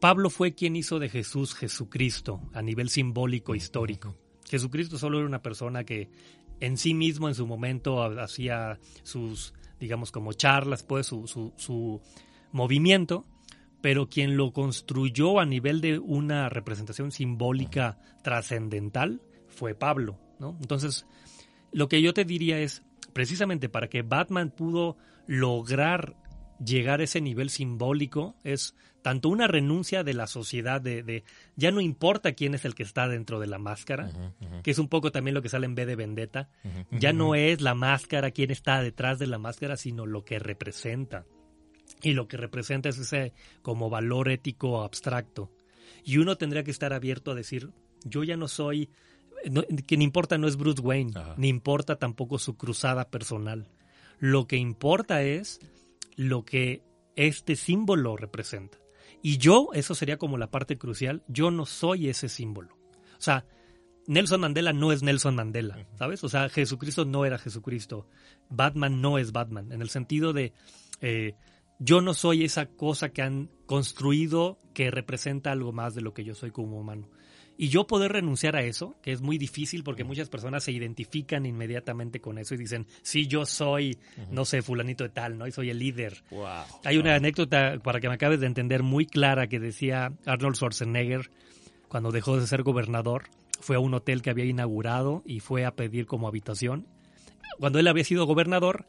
Pablo 0.00 0.28
fue 0.28 0.54
quien 0.54 0.76
hizo 0.76 0.98
de 0.98 1.08
Jesús 1.08 1.54
Jesucristo 1.54 2.42
a 2.52 2.60
nivel 2.60 2.90
simbólico 2.90 3.54
histórico. 3.54 4.18
Jesucristo 4.50 4.98
solo 4.98 5.16
era 5.18 5.26
una 5.26 5.40
persona 5.40 5.84
que 5.84 6.10
en 6.62 6.76
sí 6.76 6.94
mismo 6.94 7.28
en 7.28 7.34
su 7.34 7.44
momento 7.44 8.04
hacía 8.20 8.78
sus, 9.02 9.52
digamos, 9.80 10.12
como 10.12 10.32
charlas, 10.32 10.84
pues 10.84 11.06
su, 11.06 11.26
su, 11.26 12.00
movimiento, 12.52 13.26
pero 13.80 14.08
quien 14.08 14.36
lo 14.36 14.52
construyó 14.52 15.40
a 15.40 15.44
nivel 15.44 15.80
de 15.80 15.98
una 15.98 16.48
representación 16.48 17.10
simbólica 17.10 17.98
trascendental 18.22 19.22
fue 19.48 19.74
Pablo, 19.74 20.20
¿no? 20.38 20.56
Entonces, 20.60 21.04
lo 21.72 21.88
que 21.88 22.00
yo 22.00 22.14
te 22.14 22.24
diría 22.24 22.60
es, 22.60 22.84
precisamente 23.12 23.68
para 23.68 23.88
que 23.88 24.02
Batman 24.02 24.50
pudo 24.50 24.96
lograr 25.26 26.14
llegar 26.64 27.00
a 27.00 27.04
ese 27.04 27.20
nivel 27.20 27.50
simbólico 27.50 28.34
es 28.44 28.74
tanto 29.02 29.28
una 29.28 29.48
renuncia 29.48 30.04
de 30.04 30.14
la 30.14 30.26
sociedad 30.26 30.80
de, 30.80 31.24
ya 31.56 31.70
no 31.70 31.80
importa 31.80 32.32
quién 32.32 32.54
es 32.54 32.64
el 32.64 32.74
que 32.74 32.84
está 32.84 33.08
dentro 33.08 33.40
de 33.40 33.48
la 33.48 33.58
máscara, 33.58 34.10
que 34.62 34.70
es 34.70 34.78
un 34.78 34.88
poco 34.88 35.10
también 35.10 35.34
lo 35.34 35.42
que 35.42 35.48
sale 35.48 35.66
en 35.66 35.74
B 35.74 35.84
de 35.86 35.96
Vendetta, 35.96 36.48
ya 36.90 37.12
no 37.12 37.34
es 37.34 37.60
la 37.60 37.74
máscara 37.74 38.30
quien 38.30 38.50
está 38.50 38.80
detrás 38.80 39.18
de 39.18 39.26
la 39.26 39.38
máscara, 39.38 39.76
sino 39.76 40.06
lo 40.06 40.24
que 40.24 40.38
representa. 40.38 41.26
Y 42.00 42.12
lo 42.12 42.26
que 42.26 42.36
representa 42.36 42.88
es 42.88 42.98
ese 42.98 43.32
como 43.60 43.90
valor 43.90 44.30
ético 44.30 44.82
abstracto. 44.82 45.50
Y 46.04 46.18
uno 46.18 46.36
tendría 46.36 46.64
que 46.64 46.70
estar 46.70 46.92
abierto 46.92 47.30
a 47.30 47.34
decir, 47.34 47.70
yo 48.04 48.24
ya 48.24 48.36
no 48.36 48.48
soy, 48.48 48.88
que 49.86 49.96
ni 49.96 50.04
importa 50.04 50.38
no 50.38 50.48
es 50.48 50.56
Bruce 50.56 50.80
Wayne, 50.80 51.12
ni 51.36 51.48
importa 51.48 51.96
tampoco 51.96 52.38
su 52.38 52.56
cruzada 52.56 53.08
personal. 53.10 53.68
Lo 54.18 54.46
que 54.46 54.56
importa 54.56 55.22
es 55.22 55.60
lo 56.16 56.44
que 56.44 56.82
este 57.16 57.56
símbolo 57.56 58.16
representa. 58.16 58.78
Y 59.22 59.38
yo, 59.38 59.68
eso 59.72 59.94
sería 59.94 60.16
como 60.16 60.36
la 60.38 60.50
parte 60.50 60.78
crucial, 60.78 61.22
yo 61.28 61.50
no 61.50 61.66
soy 61.66 62.08
ese 62.08 62.28
símbolo. 62.28 62.74
O 63.18 63.20
sea, 63.20 63.46
Nelson 64.06 64.40
Mandela 64.40 64.72
no 64.72 64.90
es 64.90 65.02
Nelson 65.02 65.36
Mandela, 65.36 65.86
¿sabes? 65.96 66.24
O 66.24 66.28
sea, 66.28 66.48
Jesucristo 66.48 67.04
no 67.04 67.24
era 67.24 67.38
Jesucristo. 67.38 68.08
Batman 68.48 69.00
no 69.00 69.18
es 69.18 69.32
Batman, 69.32 69.70
en 69.70 69.80
el 69.80 69.90
sentido 69.90 70.32
de 70.32 70.52
eh, 71.00 71.34
yo 71.78 72.00
no 72.00 72.14
soy 72.14 72.44
esa 72.44 72.66
cosa 72.66 73.10
que 73.10 73.22
han 73.22 73.50
construido 73.66 74.60
que 74.74 74.90
representa 74.90 75.52
algo 75.52 75.72
más 75.72 75.94
de 75.94 76.00
lo 76.00 76.14
que 76.14 76.24
yo 76.24 76.34
soy 76.34 76.50
como 76.50 76.78
humano. 76.78 77.08
Y 77.62 77.68
yo 77.68 77.86
poder 77.86 78.10
renunciar 78.10 78.56
a 78.56 78.64
eso, 78.64 78.96
que 79.02 79.12
es 79.12 79.20
muy 79.20 79.38
difícil 79.38 79.84
porque 79.84 80.02
muchas 80.02 80.28
personas 80.28 80.64
se 80.64 80.72
identifican 80.72 81.46
inmediatamente 81.46 82.18
con 82.18 82.38
eso 82.38 82.56
y 82.56 82.58
dicen, 82.58 82.88
sí, 83.02 83.28
yo 83.28 83.46
soy, 83.46 83.96
no 84.32 84.44
sé, 84.44 84.62
fulanito 84.62 85.04
de 85.04 85.10
tal, 85.10 85.38
¿no? 85.38 85.46
Y 85.46 85.52
soy 85.52 85.70
el 85.70 85.78
líder. 85.78 86.24
Hay 86.84 86.96
una 86.96 87.14
anécdota, 87.14 87.78
para 87.80 88.00
que 88.00 88.08
me 88.08 88.14
acabes 88.14 88.40
de 88.40 88.46
entender, 88.46 88.82
muy 88.82 89.06
clara 89.06 89.46
que 89.46 89.60
decía 89.60 90.12
Arnold 90.26 90.56
Schwarzenegger 90.56 91.30
cuando 91.86 92.10
dejó 92.10 92.36
de 92.36 92.48
ser 92.48 92.64
gobernador. 92.64 93.26
Fue 93.60 93.76
a 93.76 93.78
un 93.78 93.94
hotel 93.94 94.22
que 94.22 94.30
había 94.30 94.46
inaugurado 94.46 95.22
y 95.24 95.38
fue 95.38 95.64
a 95.64 95.76
pedir 95.76 96.06
como 96.06 96.26
habitación. 96.26 96.88
Cuando 97.60 97.78
él 97.78 97.86
había 97.86 98.02
sido 98.02 98.26
gobernador, 98.26 98.86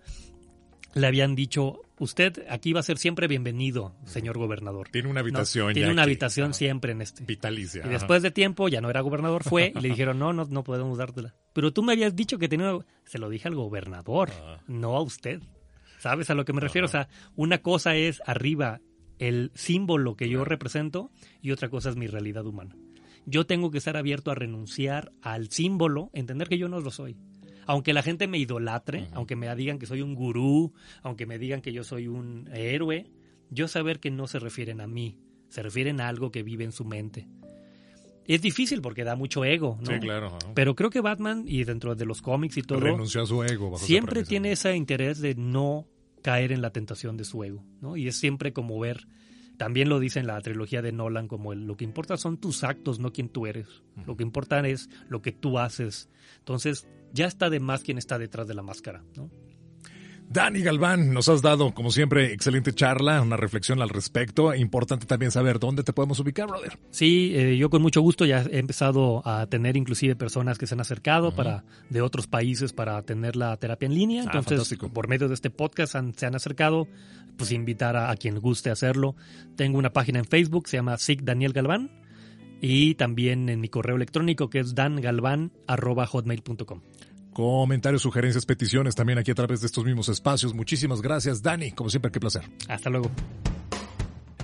le 0.93 1.08
habían 1.08 1.36
dicho, 1.36 1.82
usted 1.97 2.45
aquí 2.49 2.73
va 2.73 2.82
a 2.82 2.84
ser 2.84 2.97
siempre 2.97 3.27
bienvenido, 3.27 3.95
señor 4.06 4.38
gobernador. 4.38 4.89
Tiene 4.89 5.10
una 5.10 5.21
habitación. 5.21 5.73
tiene 5.73 5.91
una 5.91 6.03
habitación 6.03 6.53
siempre 6.53 6.91
en 6.91 7.01
este. 7.01 7.23
Vitalicia. 7.23 7.86
Y 7.86 7.89
después 7.89 8.21
de 8.21 8.32
tiempo, 8.32 8.67
ya 8.69 8.82
no 8.82 8.89
era 8.89 9.01
gobernador, 9.01 9.43
fue 9.43 9.73
y 9.75 9.79
le 9.79 9.89
dijeron, 9.89 10.19
no, 10.19 10.34
no, 10.34 10.45
no 10.45 10.63
podemos 10.63 10.97
dártela. 10.97 11.34
Pero 11.53 11.73
tú 11.73 11.84
me 11.84 11.93
habías 11.93 12.15
dicho 12.15 12.38
que 12.38 12.47
tenía 12.47 12.77
Se 13.06 13.17
lo 13.17 13.29
dije 13.29 13.47
al 13.47 13.56
gobernador, 13.56 14.29
ah. 14.43 14.62
no 14.67 14.95
a 14.95 15.01
usted. 15.01 15.41
¿Sabes 15.99 16.29
a 16.29 16.36
lo 16.36 16.45
que 16.45 16.53
me 16.53 16.62
refiero? 16.62 16.86
O 16.86 16.89
sea, 16.89 17.08
una 17.36 17.60
cosa 17.60 17.95
es 17.95 18.21
arriba 18.25 18.82
el 19.19 19.51
símbolo 19.56 20.15
que 20.15 20.27
yo 20.27 20.43
represento 20.43 21.12
y 21.41 21.51
otra 21.51 21.69
cosa 21.69 21.89
es 21.89 21.95
mi 21.95 22.08
realidad 22.08 22.45
humana. 22.45 22.75
Yo 23.25 23.45
tengo 23.45 23.71
que 23.71 23.77
estar 23.77 23.95
abierto 23.95 24.32
a 24.32 24.36
renunciar 24.36 25.13
al 25.21 25.49
símbolo, 25.49 26.10
entender 26.12 26.49
que 26.49 26.58
yo 26.58 26.67
no 26.67 26.82
lo 26.82 26.91
soy 26.91 27.15
aunque 27.65 27.93
la 27.93 28.04
gente 28.04 28.28
me 28.28 28.38
idolatre, 28.38 29.08
aunque 29.13 29.36
me 29.36 29.54
digan 29.56 29.80
que 29.80 29.86
soy 29.86 30.02
un 30.02 30.15
gurú, 30.15 30.73
aunque 31.02 31.26
me 31.26 31.38
digan 31.38 31.62
que 31.62 31.73
yo 31.73 31.84
soy 31.84 32.08
un 32.08 32.49
héroe, 32.54 33.10
yo 33.49 33.67
saber 33.67 33.99
que 33.99 34.12
no 34.12 34.28
se 34.28 34.39
refieren 34.39 34.82
a 34.82 34.88
mí, 34.88 35.17
se 35.49 35.62
refieren 35.62 36.02
a 36.02 36.08
algo 36.08 36.32
que 36.32 36.43
vive 36.43 36.63
en 36.63 36.71
su 36.71 36.86
mente. 36.86 37.28
Es 38.26 38.41
difícil 38.41 38.82
porque 38.82 39.04
da 39.04 39.15
mucho 39.15 39.43
ego, 39.43 39.78
¿no? 39.82 39.91
Sí, 39.91 39.99
claro. 39.99 40.38
Pero 40.56 40.76
creo 40.76 40.89
que 40.89 41.02
Batman, 41.02 41.43
y 41.45 41.65
dentro 41.65 41.93
de 41.95 42.06
los 42.06 42.21
cómics 42.21 42.58
y 42.58 42.62
todo, 42.62 42.80
renunció 42.80 43.23
a 43.23 43.26
su 43.26 43.43
ego. 43.43 43.78
siempre 43.78 44.23
tiene 44.23 44.54
ese 44.54 44.76
interés 44.76 45.19
de 45.19 45.36
no 45.36 45.88
caer 46.21 46.54
en 46.54 46.62
la 46.62 46.71
tentación 46.71 47.17
de 47.17 47.26
su 47.26 47.43
ego, 47.43 47.65
¿no? 47.82 47.97
Y 47.97 48.08
es 48.08 48.15
siempre 48.15 48.54
como 48.54 48.80
ver 48.80 49.08
También 49.57 49.89
lo 49.89 49.99
dice 49.99 50.19
en 50.19 50.27
la 50.27 50.41
trilogía 50.41 50.81
de 50.81 50.91
Nolan 50.91 51.27
como 51.27 51.53
lo 51.53 51.77
que 51.77 51.83
importa 51.83 52.17
son 52.17 52.37
tus 52.37 52.63
actos, 52.63 52.99
no 52.99 53.13
quién 53.13 53.29
tú 53.29 53.45
eres. 53.45 53.67
Lo 54.05 54.17
que 54.17 54.23
importa 54.23 54.59
es 54.67 54.89
lo 55.07 55.21
que 55.21 55.31
tú 55.31 55.59
haces. 55.59 56.09
Entonces, 56.39 56.87
ya 57.13 57.27
está 57.27 57.49
de 57.49 57.59
más 57.59 57.83
quien 57.83 57.97
está 57.97 58.17
detrás 58.17 58.47
de 58.47 58.55
la 58.55 58.63
máscara, 58.63 59.03
¿no? 59.15 59.29
Dani 60.34 60.62
Galván, 60.62 61.13
nos 61.13 61.30
has 61.30 61.43
dado, 61.43 61.76
como 61.76 61.91
siempre, 61.91 62.34
excelente 62.34 62.74
charla, 62.74 63.22
una 63.22 63.38
reflexión 63.38 63.84
al 63.84 63.89
respecto. 63.89 64.56
Importante 64.56 65.06
también 65.06 65.30
saber 65.30 65.60
dónde 65.60 65.84
te 65.84 65.93
podemos 65.93 66.19
ubicar, 66.19 66.48
brother. 66.48 66.80
Sí, 66.89 67.34
eh, 67.36 67.56
yo 67.56 67.69
con 67.69 67.84
mucho 67.84 68.02
gusto 68.02 68.26
ya 68.26 68.41
he 68.41 68.58
empezado 68.58 69.22
a 69.28 69.46
tener 69.46 69.78
inclusive 69.78 70.15
personas 70.15 70.58
que 70.58 70.65
se 70.65 70.74
han 70.74 70.82
acercado 70.82 71.36
para 71.36 71.63
de 71.91 72.02
otros 72.02 72.26
países 72.26 72.74
para 72.74 73.00
tener 73.04 73.36
la 73.36 73.56
terapia 73.58 73.86
en 73.86 73.93
línea. 73.93 74.24
Ah, 74.26 74.39
Entonces, 74.39 74.76
por 74.91 75.08
medio 75.08 75.28
de 75.28 75.36
este 75.36 75.52
podcast 75.52 75.96
se 76.15 76.26
han 76.26 76.34
acercado, 76.34 76.88
pues 77.38 77.52
invitar 77.52 77.96
a, 77.96 78.15
quien 78.15 78.39
guste 78.39 78.72
hacerlo. 78.72 79.15
Tengo 79.56 79.78
una 79.78 79.93
página 79.93 80.17
en 80.17 80.26
Facebook, 80.26 80.67
se 80.67 80.78
llama 80.78 80.98
SIG 80.98 81.24
Daniel 81.24 81.54
Galván. 81.54 81.91
Y 82.60 82.96
también 82.96 83.50
en 83.50 83.60
mi 83.60 83.69
correo 83.69 83.98
electrónico 83.98 84.50
que 84.50 84.58
es 84.60 84.74
dangalvan.hotmail.com. 84.74 86.82
Comentarios, 87.34 88.04
sugerencias, 88.04 88.46
peticiones 88.46 88.93
también 88.96 89.17
aquí 89.17 89.32
a 89.32 89.36
través 89.36 89.62
de 89.62 89.67
estos 89.67 89.84
mismos 89.84 90.08
espacios. 90.08 90.54
Muchísimas 90.54 91.02
gracias, 91.02 91.41
Dani. 91.41 91.72
Como 91.72 91.89
siempre, 91.89 92.12
qué 92.12 92.19
placer. 92.19 92.43
Hasta 92.69 92.89
luego. 92.89 93.10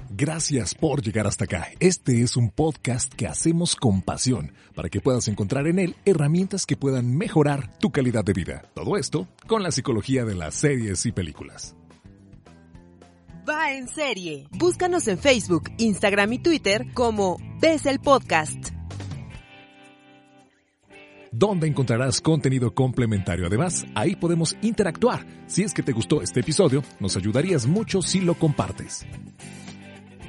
Gracias 0.09 0.73
por 0.73 1.01
llegar 1.01 1.27
hasta 1.27 1.45
acá. 1.45 1.67
Este 1.79 2.21
es 2.21 2.35
un 2.35 2.49
podcast 2.49 3.13
que 3.13 3.27
hacemos 3.27 3.75
con 3.75 4.01
pasión 4.01 4.51
para 4.75 4.89
que 4.89 4.99
puedas 4.99 5.27
encontrar 5.29 5.67
en 5.67 5.79
él 5.79 5.95
herramientas 6.03 6.65
que 6.65 6.75
puedan 6.75 7.15
mejorar 7.15 7.77
tu 7.79 7.91
calidad 7.91 8.25
de 8.25 8.33
vida. 8.33 8.63
Todo 8.73 8.97
esto 8.97 9.27
con 9.47 9.63
la 9.63 9.71
psicología 9.71 10.25
de 10.25 10.35
las 10.35 10.55
series 10.55 11.05
y 11.05 11.13
películas. 11.13 11.75
Va 13.47 13.71
en 13.71 13.87
serie. 13.87 14.47
Búscanos 14.51 15.07
en 15.07 15.19
Facebook, 15.19 15.71
Instagram 15.77 16.33
y 16.33 16.39
Twitter 16.39 16.87
como 16.93 17.37
Ves 17.61 17.85
el 17.85 17.99
Podcast 17.99 18.78
donde 21.31 21.67
encontrarás 21.67 22.21
contenido 22.21 22.73
complementario. 22.73 23.47
Además, 23.47 23.85
ahí 23.95 24.15
podemos 24.15 24.57
interactuar. 24.61 25.25
Si 25.47 25.63
es 25.63 25.73
que 25.73 25.83
te 25.83 25.91
gustó 25.91 26.21
este 26.21 26.41
episodio, 26.41 26.83
nos 26.99 27.17
ayudarías 27.17 27.65
mucho 27.65 28.01
si 28.01 28.21
lo 28.21 28.35
compartes 28.35 29.05